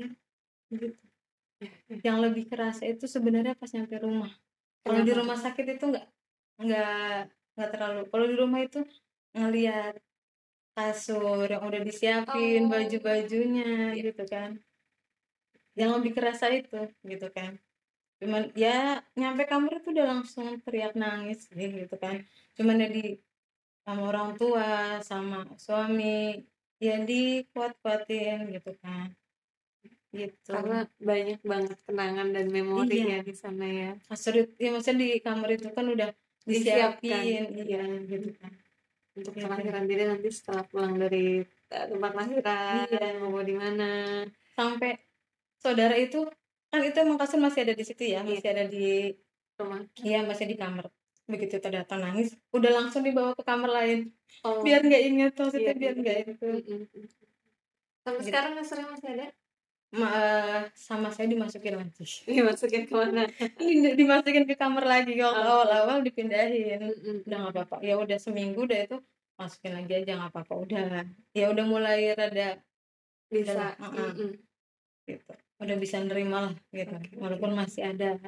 [0.01, 0.09] Ya
[0.73, 0.95] gitu
[2.07, 4.31] yang lebih kerasa itu sebenarnya pas nyampe rumah.
[4.87, 6.07] Kalau di rumah sakit itu nggak
[6.65, 7.13] nggak
[7.59, 8.01] nggak terlalu.
[8.09, 8.81] Kalau di rumah itu
[9.35, 9.99] ngelihat
[10.79, 12.71] kasur yang udah disiapin Oh.
[12.71, 14.15] baju-bajunya Iya.
[14.15, 14.63] gitu kan
[15.79, 17.55] yang lebih kerasa itu gitu kan
[18.19, 22.19] cuman ya nyampe kamar itu udah langsung teriak nangis gitu kan
[22.59, 23.05] cuman ya di
[23.87, 26.43] sama orang tua sama suami
[26.83, 29.15] ya dikuat-kuatin gitu kan
[30.11, 33.07] gitu Karena banyak banget kenangan dan memori Iya.
[33.07, 33.91] ya di sana ya.
[34.09, 36.11] kasur itu ya maksudnya di kamar itu kan udah
[36.49, 36.97] Disiapkan.
[37.05, 38.53] disiapin iya gitu kan
[39.15, 39.45] Untuk Gitu.
[39.45, 43.21] kelahiran diri nanti setelah pulang dari eh, tempat lahiran, Iya.
[43.21, 43.91] mau di mana.
[44.57, 44.97] sampai
[45.59, 46.25] saudara itu
[46.69, 48.29] kan itu emang kasur masih ada di situ ya Iya.
[48.29, 48.85] masih ada di
[49.59, 49.81] Rumah.
[50.07, 50.87] iya masih di kamar
[51.29, 53.99] begitu kita datang nangis udah langsung dibawa ke kamar lain
[54.47, 54.63] Oh.
[54.63, 56.01] biar nggak inget maksudnya Iya, biar iya.
[56.03, 56.81] nggak itu Mm-mm.
[58.07, 58.29] Sampai Gitu.
[58.31, 59.27] sekarang kasurnya masih ada?
[59.89, 63.25] Ma- eh, sama saya dimasukin lagi Dimasukin ke mana?
[63.59, 65.49] Di- dimasukin ke kamar lagi kalau Oke.
[65.49, 67.17] awal-awal dipindahin Mm-mm.
[67.27, 68.97] udah nggak apa-apa ya udah seminggu udah itu
[69.35, 70.85] masukin lagi aja nggak apa-apa udah
[71.35, 72.61] ya udah mulai rada
[73.29, 73.75] Bisa.
[73.77, 74.33] Udah, uh-uh.
[75.05, 77.11] Gitu udah bisa nerima lah gitu Oke.
[77.19, 78.19] walaupun masih ada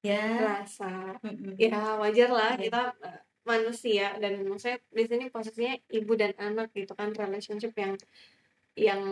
[0.00, 1.20] ya Rasa.
[1.20, 1.60] mm-mm.
[1.60, 2.62] Ya wajar lah Iya.
[2.68, 7.96] kita eh, manusia dan maksudnya di sini posisinya ibu dan anak gitu kan relationship yang
[8.76, 9.02] yang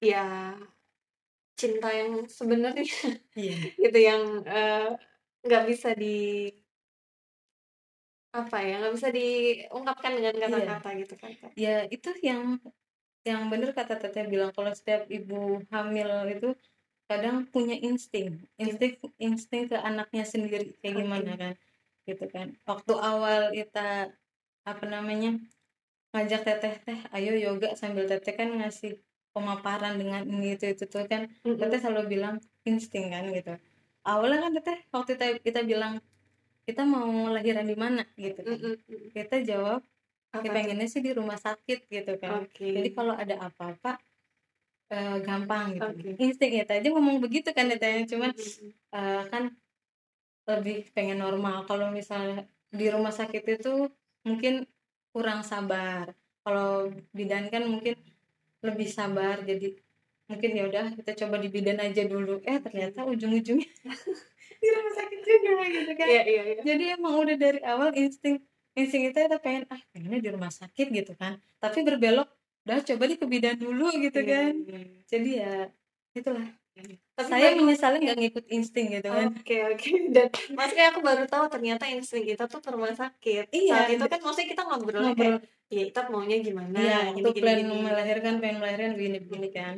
[0.00, 0.56] ya
[1.56, 2.84] cinta yang sebenarnya
[3.36, 4.92] iya gitu yang eh,
[5.44, 6.48] nggak bisa di
[8.36, 12.60] apa ya nggak bisa diungkapkan dengan kata-kata gitu kan ya itu yang
[13.26, 16.54] yang bener kata teteh bilang kalau setiap ibu hamil itu
[17.10, 18.38] kadang punya insting.
[18.54, 21.52] Insting insting ke anaknya sendiri kayak gimana kan
[22.06, 22.54] gitu kan.
[22.62, 24.14] Waktu awal kita
[24.62, 25.42] apa namanya
[26.14, 29.02] ngajak teteh teh ayo yoga sambil teteh kan ngasih
[29.34, 31.26] pemaparan dengan ini itu itu tuh kan.
[31.42, 33.58] Teteh selalu bilang insting kan gitu.
[34.06, 35.98] Awalnya kan teteh waktu kita kita bilang
[36.62, 38.06] kita mau lahiran di mana?
[38.14, 38.54] Gitu kan.
[39.14, 39.82] Kita jawab
[40.40, 42.44] Apa ya pengennya sih di rumah sakit gitu kan.
[42.44, 42.66] Oke.
[42.66, 43.96] jadi kalau ada apa-apa
[44.92, 45.86] eh, gampang gitu.
[45.88, 46.08] Oke.
[46.22, 48.06] insting ya aja ngomong begitu kan ya Teh.
[48.06, 48.30] cuman
[48.92, 49.42] eh, kan
[50.46, 51.66] lebih pengen normal.
[51.66, 53.90] Kalau misalnya di rumah sakit itu
[54.22, 54.66] mungkin
[55.10, 56.14] kurang sabar.
[56.46, 57.98] Kalau bidan kan mungkin
[58.62, 59.42] lebih sabar.
[59.42, 59.74] Jadi
[60.26, 62.38] mungkin ya udah kita coba di bidan aja dulu.
[62.46, 63.66] Eh ternyata ujung-ujungnya
[64.62, 66.06] di rumah sakit juga gitu kan.
[66.06, 66.60] Iya iya iya.
[66.62, 68.38] Jadi emang udah dari awal insting
[68.76, 72.28] insting kita kita pengen ah pengennya di rumah sakit gitu kan tapi berbelok
[72.62, 75.00] udah coba di ke bidan dulu gitu Iya, kan iya, iya.
[75.06, 75.52] jadi ya
[76.12, 76.48] itulah
[77.16, 81.48] Tapi saya menyesali nggak ngikut insting gitu kan Oke oke dan maksudnya aku baru tahu
[81.48, 83.48] ternyata insting kita tuh ke rumah sakit.
[83.48, 83.72] Iya.
[83.72, 87.58] Saat itu kan maksudnya kita ngobrolnya ngobrol kayak ya kita maunya gimana iya gini, plan
[87.58, 87.74] gini.
[87.80, 89.76] melahirkan pengen melahirkan begini begini kan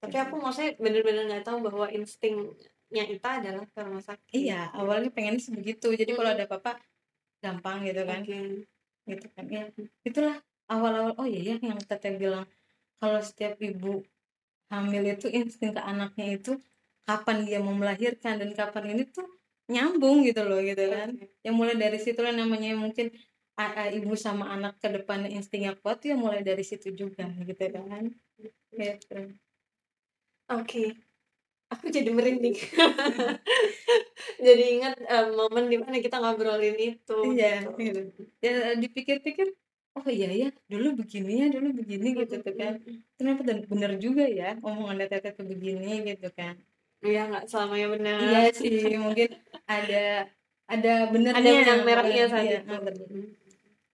[0.00, 4.32] Tapi aku maksudnya bener-bener nggak tahu bahwa instingnya Ita adalah ke rumah sakit.
[4.32, 6.36] iya awalnya pengennya sebegitu jadi kalau Mm.
[6.40, 6.72] ada apa-apa
[7.42, 8.38] gampang gitu kan Oke.
[9.10, 9.62] gitu kan ya
[10.06, 10.36] itulah
[10.70, 12.46] awal-awal oh iya ya yang teteh bilang
[13.02, 14.00] kalau setiap ibu
[14.72, 16.52] hamil itu insting ke anaknya itu
[17.04, 19.26] kapan dia mau melahirkan dan kapan ini tuh
[19.68, 21.26] nyambung gitu loh gitu kan Oke.
[21.42, 23.10] yang mulai dari situ lah namanya mungkin
[23.58, 27.26] a- a- ibu sama anak ke depan instingnya kuat tuh ya mulai dari situ juga
[27.48, 28.04] gitu kan
[28.72, 29.16] gitu.
[30.48, 31.11] Oke.
[31.72, 32.52] Aku jadi merinding.
[34.46, 37.18] jadi ingat eh, momen di mana kita ngobrolin itu.
[37.32, 37.80] iya gitu.
[37.80, 38.22] gitu.
[38.44, 39.56] ya dipikir-pikir
[39.92, 42.80] oh iya ya dulu begini ya dulu begini gitu tuh kan
[43.20, 46.56] ternyata dan bener juga ya omongan teteh tuh begini gitu kan
[47.02, 48.16] Iya nggak selamanya benar.
[48.22, 49.34] iya sih mungkin
[49.66, 50.30] ada
[50.70, 52.94] ada benernya Ada benang merahnya iya, bener.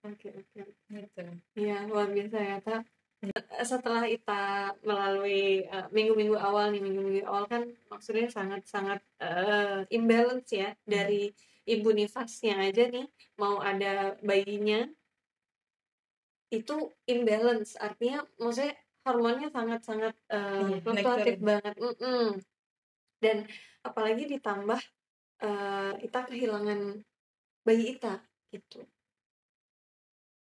[0.04, 0.60] Oke oke.
[0.92, 1.22] gitu
[1.56, 2.84] Iya luar biasa ya tak.
[3.66, 10.70] Setelah Ita melalui eh, minggu-minggu awal nih minggu-minggu awal kan maksudnya sangat-sangat eh, imbalance ya
[10.86, 11.34] dari
[11.66, 13.10] ibu nifasnya aja nih
[13.42, 14.86] mau ada bayinya
[16.54, 17.74] itu imbalance.
[17.76, 21.74] Artinya maksudnya hormonnya sangat-sangat eh, Iya, fluktuatif banget.
[21.74, 22.38] Mm-mm.
[23.18, 23.50] dan
[23.82, 24.78] apalagi ditambah
[25.42, 27.02] eh, Ita kehilangan
[27.66, 28.22] bayi Ita
[28.54, 28.86] gitu.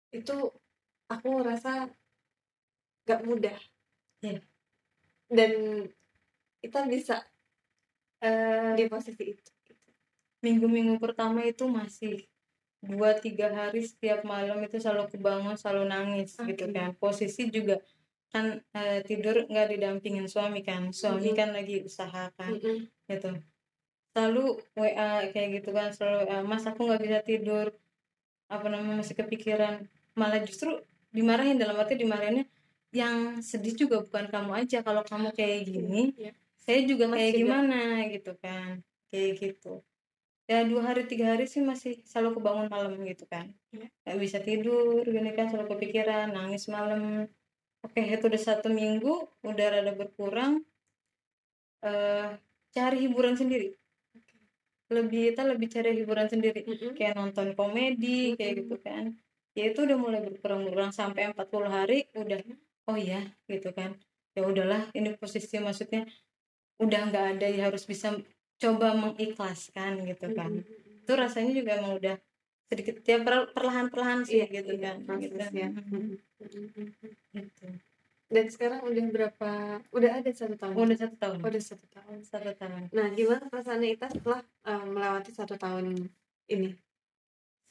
[0.08, 0.56] Itu
[1.12, 1.92] aku rasa
[3.04, 3.58] gak mudah
[4.22, 4.38] Iya.
[5.28, 5.52] dan
[6.62, 7.16] kita bisa
[8.22, 9.74] Eh, di posisi itu gitu.
[10.46, 12.22] minggu-minggu pertama itu masih
[12.78, 16.74] dua tiga hari setiap malam itu selalu kebangun selalu nangis gitu Oke.
[16.74, 17.82] kan posisi juga
[18.30, 21.38] kan eh, tidur nggak didampingin suami kan suami Mhm.
[21.38, 22.86] kan lagi usaha kan Mm-mm.
[23.10, 23.30] gitu
[24.14, 24.44] selalu
[24.78, 27.74] WA kayak gitu kan selalu "Eh, mas aku nggak bisa tidur
[28.46, 29.82] apa namanya masih kepikiran
[30.14, 30.78] malah justru
[31.10, 32.46] dimarahin dalam arti dimarahinnya
[32.92, 36.32] yang sedih juga bukan kamu aja kalau kamu kayak gini Iya.
[36.60, 37.40] saya juga Mas kayak juga.
[37.40, 37.78] gimana
[38.12, 38.72] gitu kan
[39.08, 39.72] kayak gitu
[40.44, 43.88] ya dua hari tiga hari sih masih selalu kebangun malam gitu kan Iya.
[44.04, 47.26] nggak bisa tidur gini kan selalu kepikiran nangis malam
[47.80, 50.60] oke itu udah satu minggu udah rada berkurang
[51.82, 52.28] eh
[52.72, 53.72] cari hiburan sendiri
[54.92, 56.92] lebih kita lebih cari hiburan sendiri Mm-mm.
[56.92, 58.60] kayak nonton komedi kayak Mm-mm.
[58.68, 59.04] gitu kan
[59.56, 62.40] ya itu udah mulai berkurang berkurang sampai 40 hari udah
[62.90, 63.94] oh iya gitu kan
[64.32, 66.08] ya udahlah ini posisi maksudnya
[66.80, 68.16] udah nggak ada ya harus bisa
[68.58, 71.02] coba mengikhlaskan gitu kan Mm-mm.
[71.04, 72.16] itu rasanya juga emang udah
[72.72, 75.36] sedikit ya per- perlahan-perlahan sih Iya, gitu iya, kan gitu.
[75.36, 75.68] ya.
[75.68, 76.16] Mhm.
[76.40, 76.88] Mm-mm.
[77.36, 77.66] gitu.
[78.32, 79.50] Dan sekarang udah berapa?
[79.92, 80.72] Udah ada satu tahun.
[80.72, 82.18] udah satu tahun Oh, udah satu tahun.
[82.24, 86.08] satu tahun Nah, gimana perasaan Ita setelah eh, melewati satu tahun
[86.48, 86.70] ini?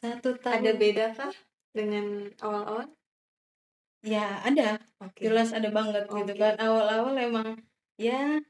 [0.05, 1.33] satu tahun Ada beda kah
[1.73, 2.93] dengan awal-awal?
[4.01, 5.21] Ya ada Oke.
[5.25, 6.41] jelas ada banget gitu Oke.
[6.41, 7.47] kan awal-awal emang
[7.95, 8.41] ya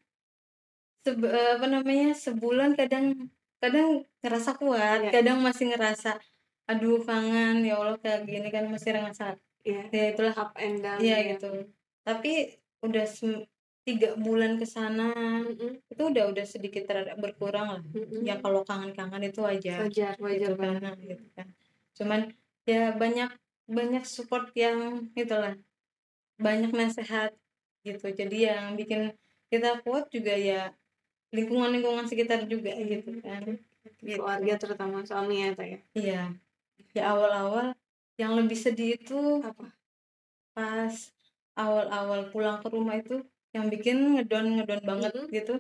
[1.04, 3.28] sebe- eh, apa namanya sebulan kadang
[3.62, 5.12] kadang ngerasa kuat Iya.
[5.12, 6.18] kadang masih ngerasa
[6.70, 9.82] aduh kangen ya Allah kayak gini kan masih ngerasa Iya.
[9.94, 10.98] ya itulah Up and down.
[11.04, 11.36] iya ya.
[11.36, 11.68] gitu
[12.02, 13.06] tapi udah
[13.82, 15.10] tiga bulan ke sana
[15.46, 15.82] Mm-mm.
[15.90, 16.86] itu udah udah sedikit
[17.18, 18.22] berkurang lah Mm-mm.
[18.26, 20.96] ya kalau kangen-kangen itu aja wajar, wajar gitu kan banget.
[21.02, 21.48] gitu kan
[21.98, 22.20] cuman
[22.66, 23.30] ya banyak
[23.72, 25.56] banyak support yang itulah
[26.38, 27.32] banyak nasihat
[27.88, 29.16] gitu jadi yang bikin
[29.50, 30.72] kita kuat juga ya
[31.32, 33.44] lingkungan lingkungan sekitar juga gitu kan
[34.04, 34.22] gitu.
[34.22, 35.80] Keluarga terutama suami ya, ya.
[35.98, 36.22] iya
[36.92, 37.74] ya awal-awal
[38.20, 39.72] yang lebih sedih itu Apa?
[40.52, 40.94] pas
[41.56, 43.24] awal-awal pulang ke rumah itu
[43.56, 45.32] yang bikin ngedon ngedon banget Mm-mm.
[45.32, 45.54] gitu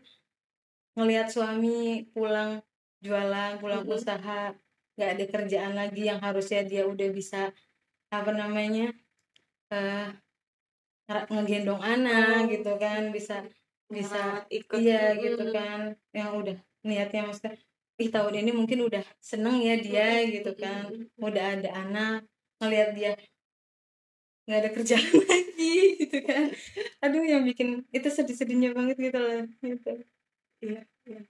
[0.95, 2.59] ngelihat suami pulang
[2.99, 3.95] jualan pulang Mm-mm.
[3.95, 4.53] usaha
[4.99, 7.55] nggak ada kerjaan lagi yang harusnya dia udah bisa
[8.11, 8.91] apa namanya
[11.07, 12.49] ngera- ngegendong anak Oh.
[12.53, 13.35] gitu kan bisa
[13.91, 14.77] bisa ikut.
[14.79, 15.79] iya gitu kan
[16.15, 16.55] yang udah
[16.87, 17.53] niatnya maksudnya
[18.01, 20.31] ih tahun ini mungkin udah seneng ya dia Mm-mm.
[20.39, 21.27] gitu kan Mm-mm.
[21.27, 22.17] udah ada anak
[22.63, 23.11] ngelihat dia
[24.47, 26.43] nggak ada kerjaan lagi gitu kan
[27.03, 29.91] aduh yang bikin itu sedih-sedihnya banget gitu lah gitu
[30.61, 31.21] Iya, iya.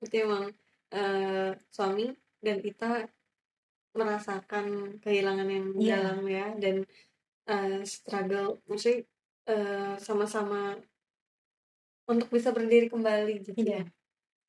[0.00, 0.44] Berarti emang
[0.88, 2.06] eh, suami
[2.40, 3.04] dan kita
[3.98, 4.64] merasakan
[5.02, 5.90] kehilangan yang Iya.
[5.98, 6.76] dalam ya dan
[7.48, 9.02] eh, struggle, maksudnya
[9.48, 10.76] eh, sama-sama
[12.08, 13.84] untuk bisa berdiri kembali gitu iya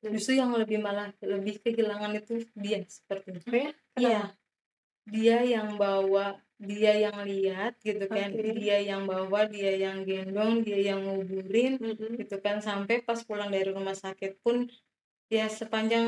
[0.00, 3.60] Dan- justru yang lebih malah lebih kehilangan itu dia seperti itu Oh ya?
[3.60, 4.28] iya Kenapa?
[5.10, 6.26] dia yang bawa
[6.60, 12.16] dia yang lihat gitu kan dia yang bawa dia yang gendong dia yang nguburin Mm-mm.
[12.20, 14.68] gitu kan sampai pas pulang dari rumah sakit pun
[15.30, 16.06] ya sepanjang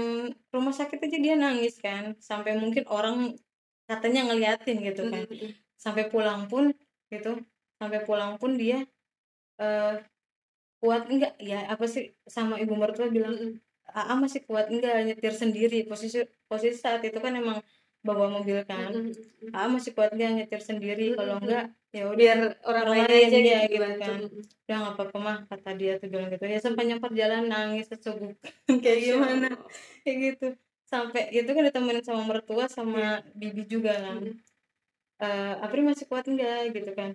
[0.54, 3.16] rumah sakit aja dia nangis kan sampai mungkin orang
[3.86, 5.50] katanya ngeliatin gitu kan Mm-mm.
[5.78, 6.64] sampai pulang pun
[7.12, 7.38] gitu
[7.78, 8.78] sampai pulang pun dia
[9.62, 9.94] eh
[10.82, 13.34] kuat enggak ya apa sih sama ibu mertua bilang.
[13.92, 16.18] Aa masih kuat enggak nyetir sendiri posisi
[16.50, 17.58] posisi saat itu kan emang
[18.02, 18.90] bawa mobil kan.
[18.90, 19.54] Mm-mm.
[19.54, 21.14] Aa masih kuat enggak nyetir sendiri?
[21.14, 21.44] Kalau Mm-mm.
[21.46, 24.18] enggak ya udah biar orang, lain aja iya, gitu, gitu kan.
[24.64, 26.44] Udah nggak apa-apa mah kata dia tuh bilang gitu.
[26.48, 28.34] Ya sepanjang perjalanan nangis seseguk
[28.84, 29.48] kayak gimana?
[30.02, 30.46] Kayak gitu.
[30.92, 34.18] Sampai itu kan ditemenin sama mertua sama bibi juga kan.
[34.24, 34.36] Mm-mm.
[35.22, 37.12] eh Apri masih kuat enggak gitu kan.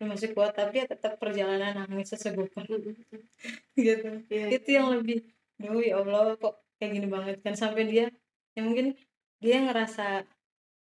[0.00, 2.48] "Ya, masih kuat tapi ya tetap perjalanan nangis Mm-mm.
[3.86, 4.08] gitu.
[4.32, 4.46] Iya.
[4.56, 5.18] itu yang lebih
[5.60, 7.34] duh ya Allah kok kayak gini banget?
[7.44, 8.04] Kan sampai dia
[8.56, 8.96] ya mungkin
[9.40, 10.28] dia ngerasa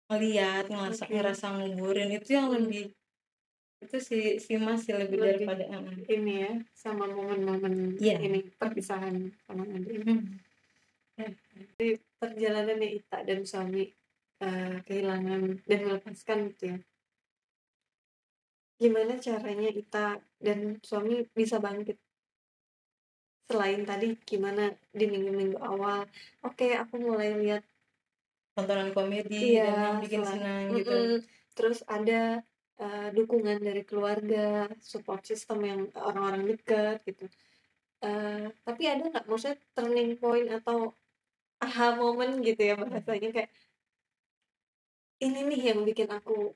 [0.08, 1.14] ngeliat ngerasa Oke.
[1.14, 2.64] ngerasa nguburin itu yang Hmm.
[2.64, 2.96] lebih
[3.78, 5.46] itu si si masih lebih, Lebih.
[5.46, 5.64] daripada
[6.10, 8.18] ini ya sama momen-momen Iya.
[8.26, 10.02] ini perpisahan sama Nadia.
[10.02, 10.26] mm.
[12.18, 13.86] perjalanannya Ita dan suami
[14.42, 16.78] eh, kehilangan dan melepaskan gitu ya.
[18.82, 21.98] Gimana caranya Ita dan suami bisa bangkit?
[23.46, 26.06] Selain tadi gimana di minggu-minggu awal,
[26.44, 27.64] oke aku mulai lihat
[28.58, 31.18] tontonan komedi Iya, dan yang bikin selain- senang gitu Mm-mm.
[31.54, 32.22] Terus ada
[32.82, 37.30] uh, dukungan dari keluarga, support system yang orang-orang dekat gitu.
[38.02, 40.94] Uh, tapi ada nggak maksudnya turning point atau
[41.58, 43.50] aha moment gitu ya bahasanya kayak
[45.18, 46.54] ini nih yang bikin aku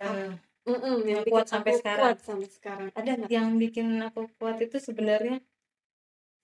[0.00, 0.32] Eh,
[0.64, 2.02] mm-mm, yang Yang bikin kuat sampai sekarang.
[2.08, 2.88] kuat sampai sekarang.
[2.96, 3.28] Ada nggak?
[3.30, 5.38] yang bikin aku kuat itu sebenarnya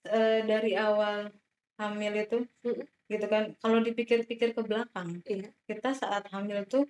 [0.07, 1.33] eh, dari awal
[1.75, 2.85] hamil itu Mm-mm.
[3.07, 5.49] Gitu kan kalau dipikir-pikir ke belakang Iya.
[5.63, 6.83] kita saat hamil tuh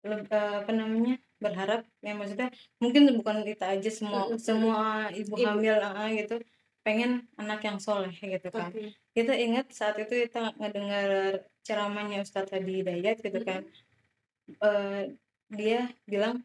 [0.00, 2.48] le- eh, apa namanya berharap ya maksudnya
[2.80, 4.40] mungkin bukan kita aja semua Mm-mm.
[4.40, 5.44] semua ibu Ibu.
[5.44, 6.40] hamil ah, gitu
[6.80, 8.96] pengen anak yang soleh gitu kan Oke.
[9.12, 11.08] kita ingat saat itu kita ngedengar
[11.60, 13.64] ceramahnya Ustadz Hadi Hidayat gitu kan
[14.50, 15.14] Eh,
[15.46, 16.42] dia bilang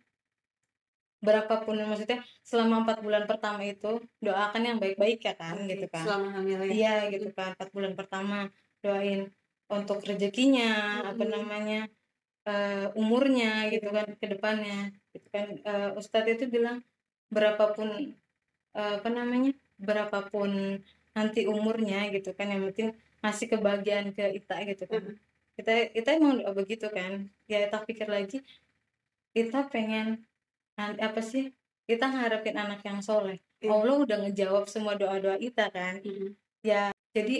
[1.25, 6.27] berapapun maksudnya selama empat bulan pertama itu doakan yang baik-baik ya kan gitu kan Selama
[6.37, 6.69] hamil ya.
[6.69, 8.53] iya gitu kan empat bulan pertama
[8.85, 9.21] doain
[9.65, 10.69] untuk rezekinya
[11.09, 11.33] apa Mm-mm.
[11.33, 11.79] namanya
[12.45, 16.85] eh, umurnya gitu kan ke depannya gitu kan Eh, Ustadz itu bilang
[17.33, 18.13] berapapun
[18.77, 20.79] eh, apa namanya berapapun
[21.17, 22.93] nanti umurnya gitu kan yang penting
[23.25, 25.17] ngasih kebahagiaan ke Ita gitu kan Mm-mm.
[25.57, 28.37] kita kita emang doa begitu kan ya kita pikir lagi
[29.33, 30.21] kita pengen
[30.77, 31.49] apa sih
[31.89, 33.71] kita ngarepin anak yang soleh Iya.
[33.71, 36.37] Allah udah ngejawab semua doa-doa kita kan Mm-mm.
[37.15, 37.35] jadi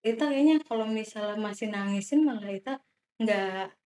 [0.00, 2.74] Ita kayaknya kalau misalnya masih nangisin malah Ita
[3.20, 3.76] nggak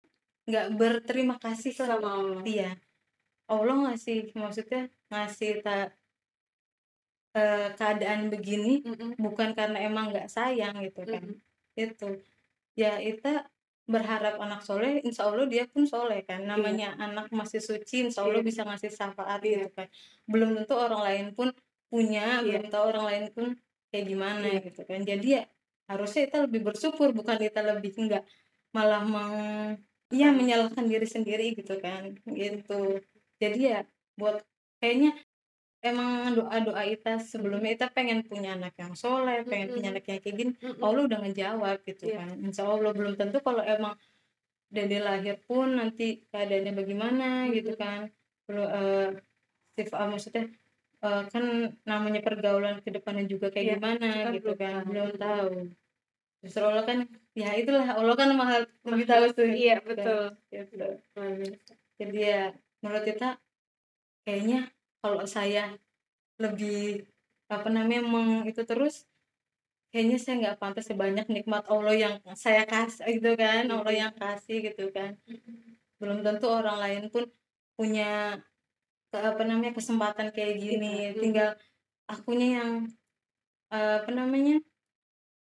[0.44, 2.42] nggak berterima kasih Sama Allah.
[2.46, 2.70] iya
[3.50, 5.90] Allah ngasih maksudnya ngasih Ita
[7.35, 9.18] eh, keadaan begini Mm-mm.
[9.18, 11.42] bukan karena emang nggak sayang gitu kan Mm-mm.
[11.74, 12.09] itu
[12.79, 13.50] ya Ita
[13.85, 18.40] berharap anak soleh insya Allah dia pun soleh kan namanya anak masih suci insya Allah
[18.40, 18.48] Iya.
[18.48, 19.66] bisa ngasih syafaat Iya.
[19.66, 19.88] gitu kan
[20.24, 21.48] belum tentu orang lain pun
[21.92, 22.62] punya Iya.
[22.62, 23.46] belum tahu orang lain pun
[23.92, 24.61] kayak gimana Iya.
[24.70, 25.42] gitu kan jadi ya
[25.90, 28.25] harusnya kita lebih bersyukur bukan kita lebih enggak
[28.75, 29.35] malah meng
[30.12, 33.01] ya menyalahkan diri sendiri gitu kan gitu
[33.42, 33.79] jadi ya
[34.16, 34.40] buat
[34.81, 35.12] kayaknya
[35.85, 40.01] emang doa doa kita sebelumnya kita pengen punya anak yang soleh pengen punya Mm-mm.
[40.01, 40.81] anak yang kayak gini Mm-mm.
[40.81, 42.16] Allah udah ngejawab gitu Iya.
[42.25, 43.94] kan Insya Allah belum tentu kalau emang
[44.73, 47.83] dari lahir pun nanti keadaannya bagaimana gitu Mm-mm.
[47.85, 48.01] kan
[48.49, 49.09] belum eh
[49.77, 50.44] sif- maksudnya
[51.04, 51.44] eh, kan
[51.84, 54.88] namanya pergaulan ke depannya juga kayak Iya, gimana kita gitu belum kan tahu.
[54.90, 55.48] belum tahu
[56.44, 56.98] justru Allah kan
[57.32, 59.88] ya itulah Allah kan mahal lebih tahu tuh Iya Gitu.
[59.88, 60.24] betul.
[60.52, 60.86] Gitu.
[61.16, 61.72] Luar biasa.
[62.00, 62.42] jadi ya
[62.84, 63.28] menurut kita
[64.24, 64.58] kayaknya
[65.00, 65.64] kalau saya
[66.40, 67.04] lebih
[67.48, 69.04] apa namanya meng itu terus
[69.92, 74.58] kayaknya saya nggak pantas sebanyak nikmat Allah yang saya kasih gitu kan Allah yang kasih
[74.72, 75.14] gitu kan
[76.02, 77.24] belum tentu orang lain pun
[77.78, 78.40] punya
[79.20, 81.11] apa namanya kesempatan kayak gini Iya.
[81.16, 81.50] tinggal
[82.07, 82.70] akunya yang
[83.70, 84.59] eh, apa namanya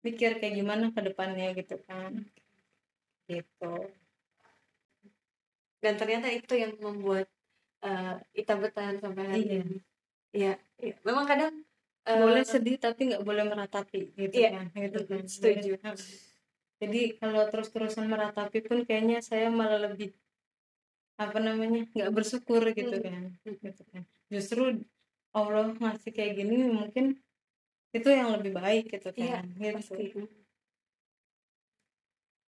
[0.06, 2.12] mikir kayak gimana ke depannya gitu kan
[3.28, 3.74] gitu
[5.84, 7.28] dan ternyata itu yang membuat
[7.86, 9.58] eh, Ita bertahan sampai hari Iya.
[9.64, 9.78] ini
[10.36, 10.96] iya iya.
[11.04, 11.54] memang kadang
[12.08, 14.50] eh, boleh sedih tapi nggak boleh meratapi gitu Iya.
[14.56, 15.72] kan gitu kan Setuju.
[16.78, 20.14] Jadi kalau terus-terusan meratapi pun kayaknya saya malah lebih
[21.18, 23.06] apa namanya nggak bersyukur gitu Hmm.
[23.06, 23.58] kan Hmm.
[23.66, 24.04] gitu kan.
[24.30, 24.64] Justru
[25.34, 27.06] Allah ngasih kayak gini mungkin
[27.94, 30.06] itu yang lebih baik gitu iya kan gitu pasti.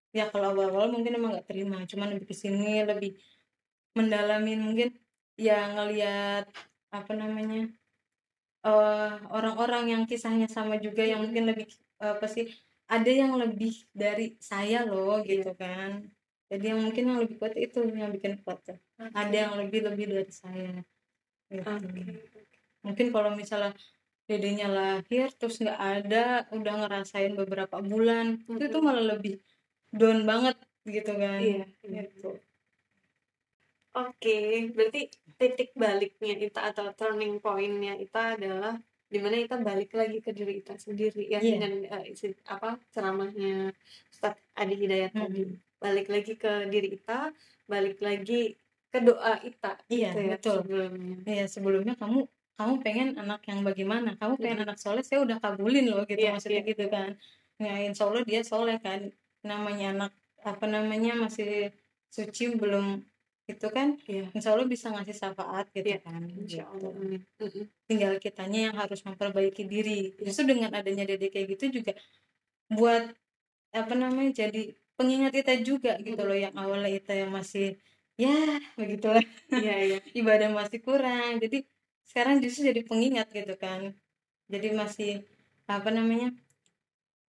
[0.09, 3.13] Ya kalau awal-awal mungkin emang nggak terima cuman lebih ke sini lebih
[3.93, 4.89] mendalami mungkin
[5.37, 6.49] ya ngelihat
[6.89, 7.69] apa namanya
[8.65, 11.69] eh, orang-orang yang kisahnya sama juga yang mungkin lebih
[12.01, 12.49] apa sih
[12.89, 16.09] ada yang lebih dari saya loh gitu kan
[16.49, 18.77] jadi yang mungkin yang lebih kuat itu yang bikin kuat tuh.
[18.97, 20.81] ada yang lebih lebih dari saya
[21.49, 21.65] gitu.
[21.65, 22.01] Oke.
[22.81, 23.73] mungkin kalau misalnya
[24.29, 29.41] dedenya lahir terus nggak ada udah ngerasain beberapa bulan itu tuh malah lebih
[29.89, 32.05] down banget gitu kan iya iya.
[32.05, 32.37] gitu
[33.89, 38.77] Oke, berarti titik baliknya Ita atau turning point-nya Ita adalah
[39.09, 41.57] di mana Ita balik lagi ke diri Ita sendiri ya Iya.
[41.57, 43.73] dengan eh, isi- apa ceramahnya
[44.13, 45.25] Ustadz Adi Hidayat Mm-mm.
[45.25, 45.41] tadi.
[45.79, 47.31] Balik lagi ke diri Ita,
[47.71, 48.55] balik lagi
[48.91, 50.57] ke doa Ita Iya, gitu ya betul.
[50.63, 51.15] sebelumnya.
[51.23, 52.19] Iya sebelumnya kamu
[52.59, 54.19] kamu pengen anak yang bagaimana?
[54.19, 56.69] Kamu pengen anak soleh, saya udah kabulin loh gitu Iya, maksudnya iya.
[56.75, 57.09] gitu kan.
[57.63, 59.07] Nah insya Allah dia soleh kan.
[59.39, 60.11] Namanya anak
[60.43, 61.71] apa namanya masih
[62.11, 62.99] suci belum
[63.47, 63.95] itu kan.
[64.03, 64.27] Iya.
[64.35, 66.21] Insya Allah bisa ngasih syafaat gitu Iya, kan.
[66.27, 66.91] Insya gitu.
[66.91, 66.91] Allah.
[67.39, 67.65] Mm-mm.
[67.87, 70.19] Tinggal kitanya yang harus memperbaiki diri.
[70.19, 70.27] Iya.
[70.27, 71.95] Justru dengan adanya dede kayak gitu juga
[72.67, 73.15] buat
[73.71, 77.79] apa namanya jadi pengingat kita juga gitu loh yang awalnya kita yang masih
[78.19, 79.97] ya begitulah Iya, iya.
[80.19, 81.39] ibadah masih kurang.
[81.43, 81.63] Jadi
[82.03, 83.95] sekarang justru jadi pengingat gitu kan.
[84.51, 85.11] Jadi masih
[85.69, 86.35] apa namanya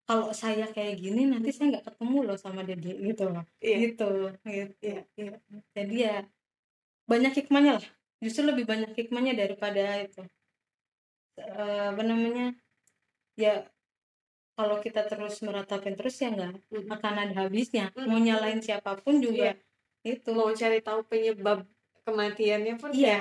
[0.09, 3.45] kalau saya kayak gini nanti saya nggak ketemu loh sama dede gitu loh.
[3.63, 4.09] Iya, gitu
[4.43, 4.73] gitu.
[4.83, 5.33] Iya, iya.
[5.77, 6.17] jadi ya
[7.11, 7.87] banyak hikmahnya lah.
[8.25, 10.23] Justru lebih banyak hikmahnya daripada itu.
[11.39, 12.53] Eh, apa namanya
[13.39, 13.65] ya
[14.55, 16.91] kalau kita terus meratapin terus ya nggak Mm-mm.
[16.91, 18.07] akan ada habisnya Mm.
[18.07, 19.57] mau nyalain siapa pun juga
[20.01, 21.65] itu Mau cari tahu penyebab
[22.05, 23.21] kematiannya pun iya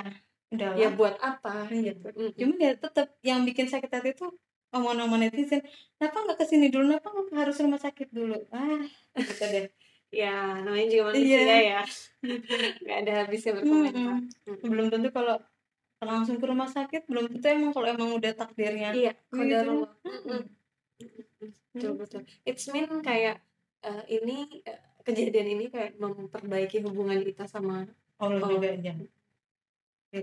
[0.56, 1.68] udah ya buat apa?
[1.68, 2.06] Gitu.
[2.12, 2.32] Mm-mm.
[2.36, 4.26] cuman ya tetap yang bikin sakit hati itu
[4.70, 5.60] omongan-omongan netizen
[5.98, 8.80] kenapa nggak ke sini dulu kenapa nggak harus rumah sakit dulu ah
[9.18, 9.66] gitu deh
[10.10, 11.58] Ya, namanya juga manusia Iya.
[11.62, 11.80] ya.
[12.82, 14.18] Gak ada habisnya berkomentar.
[14.42, 14.58] Mm-mm.
[14.66, 15.38] belum tentu kalau
[16.02, 19.30] langsung ke rumah sakit belum tentu emang kalau emang udah takdirnya Iya, Gitu.
[19.30, 19.94] qadarullah.
[20.02, 20.40] Mm-mm.
[21.72, 22.22] Betul betul.
[22.44, 23.40] It's mean kayak
[23.82, 27.88] eh, ini eh, kejadian ini kayak memperbaiki hubungan kita sama
[28.20, 28.50] Allah Oh.
[28.52, 29.16] juga aja gitu.
[30.10, 30.22] ya,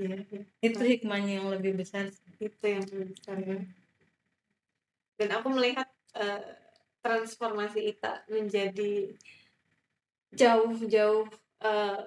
[0.00, 2.08] ya, itu hikmahnya yang lebih besar
[2.40, 3.58] itu yang paling besar ya.
[5.20, 6.42] Dan aku melihat eh,
[7.04, 9.12] transformasi Ita menjadi
[10.34, 11.28] jauh-jauh
[11.62, 12.02] eh,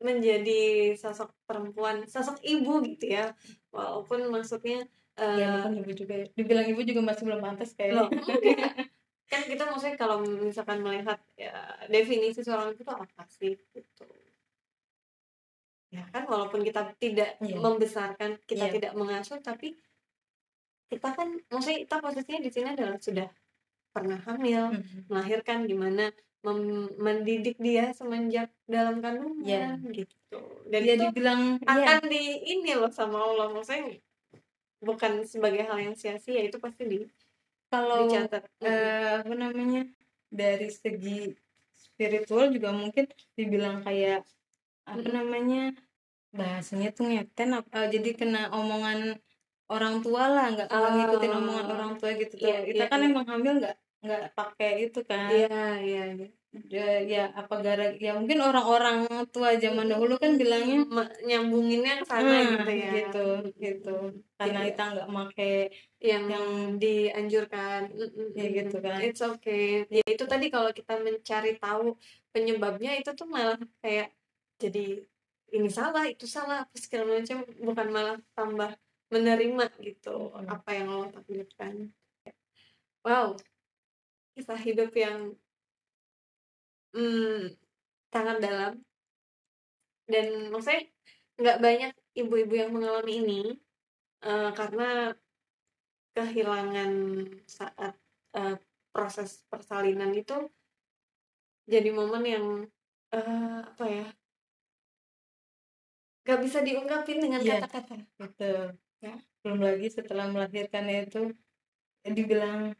[0.00, 3.36] menjadi sosok perempuan, sosok ibu gitu ya.
[3.68, 4.88] Walaupun maksudnya
[5.20, 6.26] eh, ya bukan ibu juga ya.
[6.32, 8.02] dibilang ibu juga masih belum pantas Loh, kayaknya
[8.40, 8.72] enggak.
[9.28, 11.52] kan kita maksudnya kalau misalkan melihat ya,
[11.86, 14.06] definisi seorang itu tuh apa sih gitu
[15.90, 17.58] ya kan walaupun kita tidak Iya.
[17.58, 18.74] membesarkan kita Iya.
[18.78, 19.74] tidak mengasuh tapi
[20.86, 23.28] kita kan maksudnya kita posisinya di sini adalah sudah
[23.90, 25.06] pernah hamil Mm.
[25.06, 32.06] melahirkan gimana mem- mendidik dia semenjak dalam kandungan gitu dan dia itu dibilang akan ya
[32.06, 33.98] di ini loh sama Allah maksudnya
[34.80, 36.98] bukan sebagai hal yang sia-sia itu pasti di
[37.70, 39.86] kalau dicatat eh, apa namanya
[40.32, 41.30] dari segi
[41.76, 43.04] spiritual juga mungkin
[43.38, 44.24] dibilang kayak
[44.88, 45.14] apa Mm-mm.
[45.14, 45.62] namanya
[46.32, 49.18] bahasanya tuh ngeten apa jadi kena omongan
[49.70, 50.94] orang tua lah nggak nggak Oh.
[50.96, 53.06] ngikutin omongan orang tua gitu tuh Iya, kita iya, kan iya.
[53.10, 56.28] emang hamil nggak nggak pakai itu kan Iya, iya, iya.
[56.50, 60.82] Ya, ya apa gara ya mungkin orang-orang tua zaman dahulu kan bilangnya
[61.22, 62.90] nyambunginnya ke sana "Ah," gitu ya.
[62.98, 63.26] gitu
[63.62, 63.94] gitu
[64.34, 64.68] karena Iya.
[64.74, 65.54] kita nggak pakai
[66.00, 66.48] Yang, yang
[66.80, 67.80] dianjurkan.
[68.32, 69.04] Ya gitu kan.
[69.04, 69.84] It's okay.
[69.92, 71.92] Ya itu tadi kalau kita mencari tahu
[72.32, 74.08] penyebabnya itu tuh malah kayak
[74.56, 75.04] jadi
[75.52, 78.70] ini salah, itu salah, apa segala macam bukan malah tambah
[79.12, 80.48] menerima gitu Mm-mm.
[80.48, 81.92] apa yang Allah takdirkan.
[83.04, 83.36] Wow.
[84.32, 85.36] Kisah hidup yang
[86.96, 87.54] hmm,
[88.10, 88.72] sangat dalam
[90.10, 90.90] dan maksudnya
[91.38, 93.40] nggak banyak ibu-ibu yang mengalami ini
[94.26, 95.14] eh, karena
[96.12, 96.92] kehilangan
[97.46, 97.94] saat
[98.34, 98.56] eh,
[98.90, 100.50] proses persalinan itu
[101.70, 102.46] jadi momen yang
[103.14, 104.06] eh, apa ya
[106.26, 107.64] nggak bisa diungkapin dengan Iya.
[107.64, 108.52] kata-kata gitu
[109.00, 109.16] Ya.
[109.40, 111.32] belum lagi setelah melahirkannya itu
[112.04, 112.76] dibilang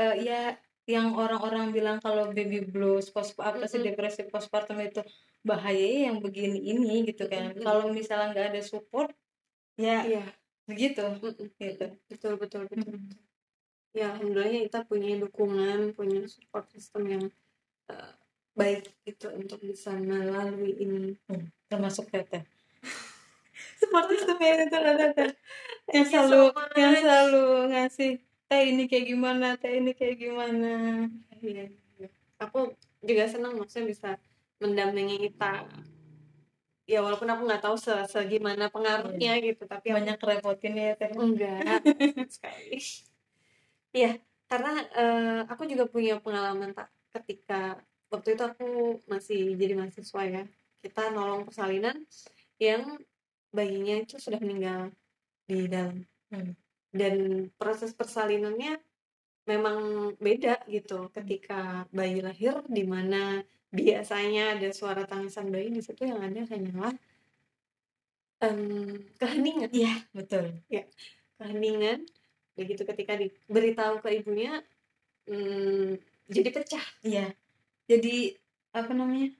[0.00, 0.56] eh, ya
[0.88, 5.04] yang orang-orang bilang kalau baby blues post apa sih depresi postpartum itu
[5.44, 7.52] bahaya yang begini ini gitu kan.
[7.52, 7.60] Mm-mm.
[7.60, 9.12] kalau misalnya nggak ada support
[9.76, 10.24] ya iya.
[10.64, 11.52] begitu mm-mm.
[11.60, 11.86] gitu.
[12.08, 12.96] Betul betul betul.
[12.96, 13.12] Mm.
[13.92, 17.24] ya alhamdulillahnya kita punya dukungan punya support system yang
[17.92, 18.12] eh,
[18.56, 21.20] baik gitu untuk bisa melalui ini.
[21.68, 22.48] Termasuk teteh
[23.80, 25.30] seperti semen itu ada kan
[25.92, 26.48] yang selalu
[26.80, 27.44] yang selalu
[27.76, 28.12] ngasih
[28.48, 29.46] teh ini kayak gimana?
[29.60, 30.72] Teh ini kayak gimana?
[31.38, 31.70] Iya,
[32.00, 32.08] iya.
[32.40, 32.72] aku
[33.04, 34.10] juga senang maksudnya bisa
[34.58, 35.70] mendampingi kita
[36.88, 41.12] ya walaupun aku nggak tahu se segimana pengaruhnya gitu tapi aku banyak repotin ya teh?
[41.12, 41.84] Enggak
[42.34, 42.80] sekali.
[43.92, 44.16] Iya
[44.48, 47.76] karena eh, aku juga punya pengalaman tak ketika
[48.08, 48.68] waktu itu aku
[49.04, 50.42] masih jadi mahasiswa ya.
[50.80, 52.08] Kita nolong persalinan
[52.56, 52.96] yang
[53.52, 54.92] bayinya itu sudah meninggal
[55.44, 56.08] di dalam.
[56.32, 56.56] Hmm.
[56.94, 58.80] Dan proses persalinannya
[59.48, 63.40] memang beda gitu ketika bayi lahir di mana
[63.72, 66.92] biasanya ada suara tangisan bayi di situ yang ada hanyalah
[68.44, 69.70] em, keheningan.
[69.72, 70.60] Iya betul.
[71.40, 72.04] Keheningan.
[72.56, 74.60] Begitu ketika diberitahu ke ibunya
[75.28, 75.96] hmm,
[76.28, 76.86] jadi pecah.
[77.04, 77.32] Iya
[77.88, 78.36] jadi
[78.76, 79.32] apa namanya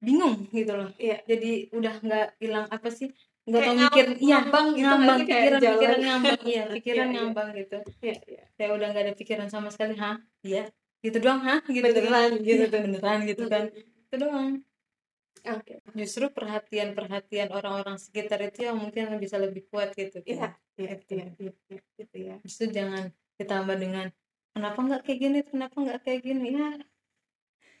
[0.00, 0.90] bingung gitu loh.
[0.96, 1.20] Iya.
[1.28, 3.12] jadi udah nggak hilang apa sih
[3.50, 5.74] nggak tahu mikir iya ngambang gitu ngambang pikiran jalan.
[5.74, 7.14] pikiran ngambang iya pikiran Iya, iya.
[7.18, 7.78] ngambang gitu.
[8.00, 8.42] Iya, iya.
[8.54, 10.16] saya udah nggak ada pikiran sama sekali hah?
[10.40, 10.64] Iya
[11.00, 11.58] gitu doang hah?
[11.66, 12.44] Gitu beneran kan.
[12.44, 13.64] gitu Iya, tuh beneran gitu kan.
[14.06, 14.52] Itu doang.
[15.40, 15.72] Oke.
[15.96, 20.20] Justru perhatian perhatian orang-orang sekitar itu yang mungkin bisa lebih kuat gitu.
[20.22, 21.12] Iya kan iya Gitu.
[21.16, 22.34] iya iya iya, gitu ya.
[22.44, 24.06] Justru jangan ditambah dengan
[24.52, 25.38] kenapa nggak kayak gini?
[25.42, 26.48] Kenapa nggak kayak gini?
[26.52, 26.68] Ya.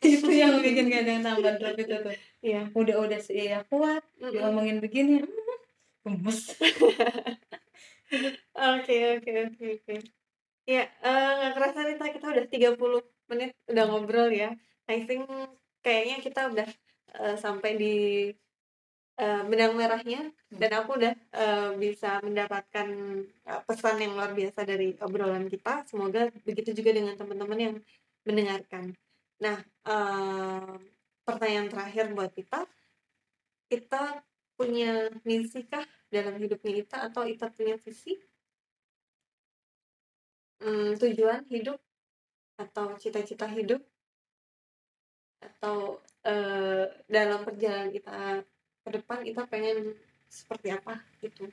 [0.00, 2.14] Itu yang bikin kadang tambah drop itu tuh.
[2.40, 2.72] Iya.
[2.72, 4.00] Udah udah sih ya kuat.
[4.16, 4.32] Mm-mm.
[4.32, 5.39] diomongin begini hmm,
[6.04, 6.56] gemes
[8.54, 9.94] Oke oke oke oke.
[10.68, 14.50] Ya eh, nggak kerasa nih Ta, kita udah 30 menit udah ngobrol ya.
[14.90, 15.22] I think
[15.84, 16.68] kayaknya kita udah
[17.22, 17.94] eh, sampai di
[19.20, 20.20] eh, benang merahnya
[20.60, 22.88] dan aku udah eh, bisa mendapatkan
[23.50, 25.86] eh, pesan yang luar biasa dari obrolan kita.
[25.90, 27.74] Semoga begitu juga dengan teman-teman yang
[28.26, 28.84] mendengarkan.
[29.44, 30.72] Nah, eh,
[31.26, 32.66] pertanyaan terakhir buat kita,
[33.70, 34.02] kita
[34.60, 38.12] punya misi kah dalam hidupnya kita atau kita punya visi?
[40.60, 41.80] Hmm, tujuan hidup
[42.60, 43.80] atau cita-cita hidup?
[45.40, 48.44] Atau eh, dalam perjalanan kita
[48.84, 49.96] ke depan kita pengen
[50.28, 51.48] seperti apa gitu?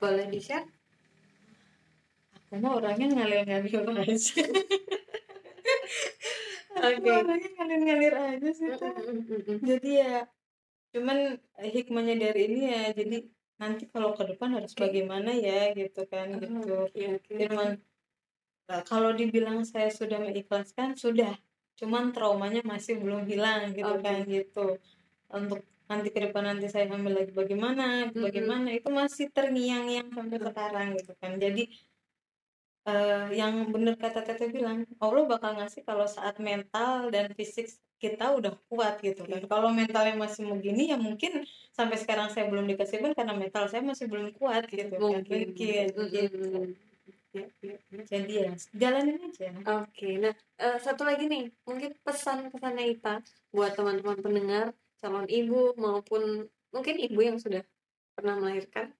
[0.00, 0.64] Boleh di share
[2.50, 4.42] aku mah orangnya ngalir-ngalir aja.
[6.80, 7.12] Aku Oke.
[7.12, 8.66] orangnya ngalir-ngalir aja sih
[9.60, 10.16] jadi ya
[10.90, 13.18] cuman eh, hikmahnya dari ini ya jadi
[13.60, 17.32] nanti kalau ke depan harus bagaimana ya gitu kan gitu Oke, oke.
[17.36, 17.68] Cuman
[18.72, 21.36] eh, kalau dibilang saya sudah mengikhlaskan sudah,
[21.78, 24.02] cuman traumanya masih belum hilang gitu Oke.
[24.02, 24.66] kan gitu.
[25.30, 25.60] Untuk
[25.90, 31.12] nanti ke depan nanti saya ambil lagi bagaimana, bagaimana itu masih terngiang-ngiang sampai sekarang gitu
[31.18, 31.34] kan.
[31.38, 31.66] Jadi
[32.88, 37.68] eh, yang bener kata Teteh bilang, Allah bakal ngasih kalau saat mental dan fisik
[38.00, 39.44] kita udah kuat gitu kan.
[39.44, 41.44] Kalau mentalnya masih begini ya mungkin
[41.76, 45.20] sampai sekarang saya belum dikasih pun karena mental saya masih belum kuat gitu kan.
[45.20, 46.02] mungkin Mungkin, gitu
[47.30, 48.02] Ya, ya, ya.
[48.10, 49.54] jadi ya jalanin aja
[49.86, 53.22] Oke, nah eh, satu lagi nih, mungkin pesan-pesannya Ita
[53.54, 57.62] buat teman-teman pendengar, calon ibu maupun mungkin ibu yang sudah
[58.18, 58.90] pernah melahirkan,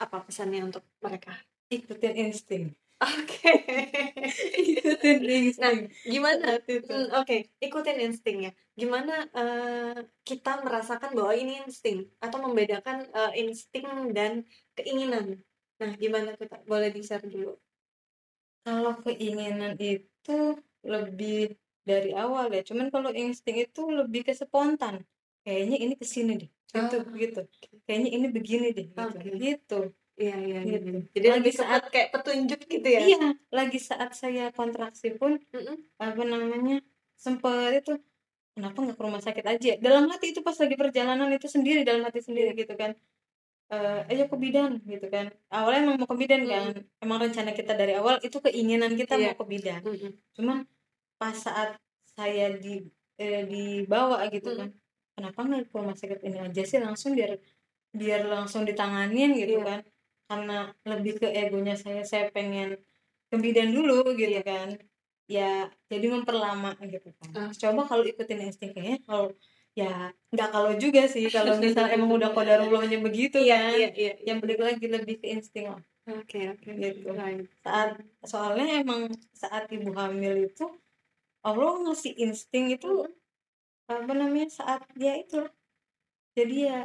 [0.00, 1.36] apa pesannya untuk mereka?
[1.70, 2.64] ikutin insting
[3.00, 3.48] Oke,
[4.60, 6.44] ikutin nah insting gimana?
[6.52, 6.92] Saat itu.
[6.92, 8.50] Hmm, Oke, ikutin instingnya.
[8.80, 9.96] Gimana eh,
[10.28, 14.32] kita merasakan bahwa ini insting atau membedakan eh, insting dan
[14.76, 15.40] keinginan?
[15.80, 16.36] Nah, gimana?
[16.36, 16.60] Tak?
[16.68, 17.56] Boleh di-share dulu.
[18.64, 20.32] kalau keinginan itu
[20.92, 21.56] lebih
[21.90, 24.94] dari awal ya cuman kalau insting itu lebih ke spontan
[25.44, 27.40] kayaknya ini ke sini deh gitu Ah, gitu
[27.86, 29.28] kayaknya ini begini deh gitu Oke.
[29.44, 29.78] gitu
[30.20, 30.78] Iya, iya, iya.
[30.84, 30.88] Gitu.
[31.16, 33.00] Jadi Lagi lebih saat- kayak petunjuk gitu ya?
[33.08, 35.76] iya lagi saat saya kontraksi pun Mm-mm.
[35.96, 36.76] apa namanya
[37.16, 37.92] sempet itu
[38.52, 42.04] kenapa nggak ke rumah sakit aja dalam hati itu pas lagi perjalanan itu sendiri dalam
[42.04, 42.92] hati sendiri gitu kan
[43.70, 46.64] eh ayo ke bidan gitu kan awalnya emang mau ke bidan kan
[46.98, 49.32] emang rencana kita dari awal itu keinginan kita Iya.
[49.32, 50.12] mau ke bidan Mm-mm.
[50.36, 50.58] cuman
[51.16, 51.78] pas saat
[52.12, 52.84] saya di
[53.16, 54.68] eh, dibawa gitu kan
[55.14, 57.38] kenapa nggak ke rumah sakit ini aja sih langsung biar
[57.94, 59.64] biar langsung ditanganin gitu Iya.
[59.64, 59.80] kan
[60.30, 62.78] karena lebih ke egonya saya saya pengen
[63.30, 64.42] ke bidan dulu gitu Iya.
[64.46, 64.68] kan
[65.26, 65.50] ya
[65.90, 67.50] jadi memperlama gitu kan Ah.
[67.50, 69.26] coba kalau ikutin insting kayaknya kalau
[69.74, 74.12] ya nggak kalau juga sih kalau misal emang udah kodarullahnya begitu Iya, kan iya, iya.
[74.26, 76.70] yang balik lagi lebih ke insting lah Oke, oke.
[76.74, 77.06] Gitu.
[77.14, 77.46] Right.
[77.62, 77.90] saat
[78.26, 80.66] soalnya emang saat ibu hamil itu
[81.46, 82.90] Allah ngasih insting itu
[83.86, 85.38] apa namanya saat dia itu
[86.34, 86.78] jadi ya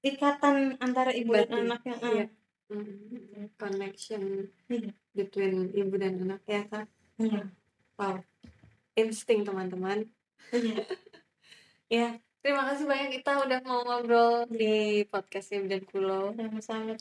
[0.00, 1.48] ikatan antara ibu Batin.
[1.48, 2.10] dan anaknya ah.
[2.12, 2.26] Iya.
[2.70, 4.22] Mm, Connection
[4.70, 4.90] Iya.
[5.12, 6.86] between ibu dan anak ya kan?
[7.18, 7.50] Iya.
[7.98, 8.22] Wow.
[8.96, 10.08] Insting teman-teman.
[10.54, 10.84] Iya.
[11.90, 16.94] Ya, terima kasih banyak kita udah mau ngobrol di podcastnya dan Kulo sama-sama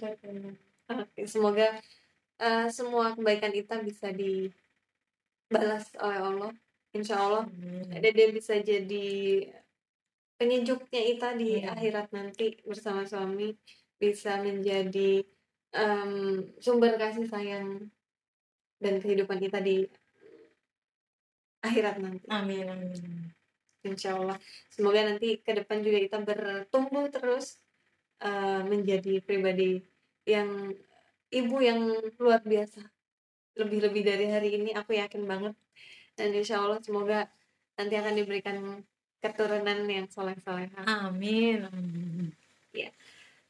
[0.89, 1.77] Oke, semoga
[2.41, 6.51] uh, semua kebaikan kita bisa dibalas oleh Allah
[6.89, 8.01] insya Allah hmm.
[8.01, 9.45] Dede bisa jadi
[10.39, 13.51] penyejuknya kita di akhirat nanti bersama suami
[13.99, 15.19] bisa menjadi
[15.75, 17.91] um, sumber kasih sayang
[18.79, 19.83] dan kehidupan kita di
[21.59, 22.23] akhirat nanti.
[22.31, 22.95] Amin amin.
[23.83, 24.39] Insya Allah.
[24.71, 27.59] Semoga nanti ke depan juga kita bertumbuh terus
[28.23, 29.83] uh, menjadi pribadi
[30.23, 30.71] yang
[31.31, 32.79] ibu yang luar biasa.
[33.59, 35.55] Lebih-lebih dari hari ini aku yakin banget.
[36.15, 37.27] Dan insya Allah semoga
[37.75, 38.55] nanti akan diberikan
[39.19, 40.71] keturunan yang soleh-soleh.
[40.83, 41.67] Amin.
[41.67, 42.31] Amin.
[42.71, 42.89] Ya.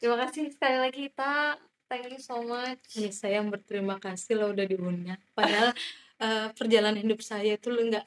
[0.02, 1.60] Terima kasih sekali lagi kita.
[1.90, 2.82] Thank you so much.
[2.94, 5.22] Ya, saya berterima kasih lo udah diundang.
[5.34, 5.74] Padahal
[6.22, 8.06] uh, perjalanan hidup saya itu lo nggak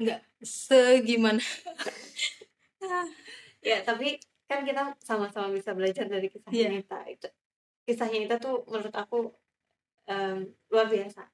[0.00, 1.40] nggak segimana.
[3.66, 6.82] ya tapi kan kita sama-sama bisa belajar dari kisahnya yeah.
[6.82, 7.28] Ita itu
[7.82, 9.18] kisahnya Ita tuh menurut aku
[10.06, 10.38] um,
[10.70, 11.26] luar biasa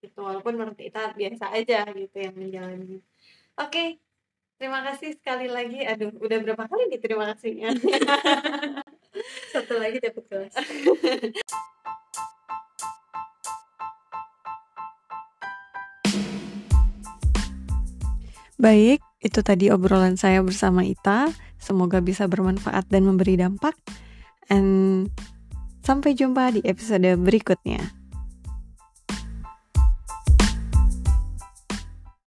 [0.00, 3.02] gitu walaupun menurut Ita biasa aja gitu yang menjalani
[3.58, 3.98] oke okay.
[4.60, 7.72] Terima kasih sekali lagi aduh udah berapa kali nih terima kasihnya
[9.56, 10.54] satu lagi dapat kelas
[18.60, 21.32] Baik, itu tadi obrolan saya bersama Ita.
[21.56, 23.72] Semoga bisa bermanfaat dan memberi dampak.
[24.52, 25.08] And
[25.80, 27.99] sampai jumpa di episode berikutnya.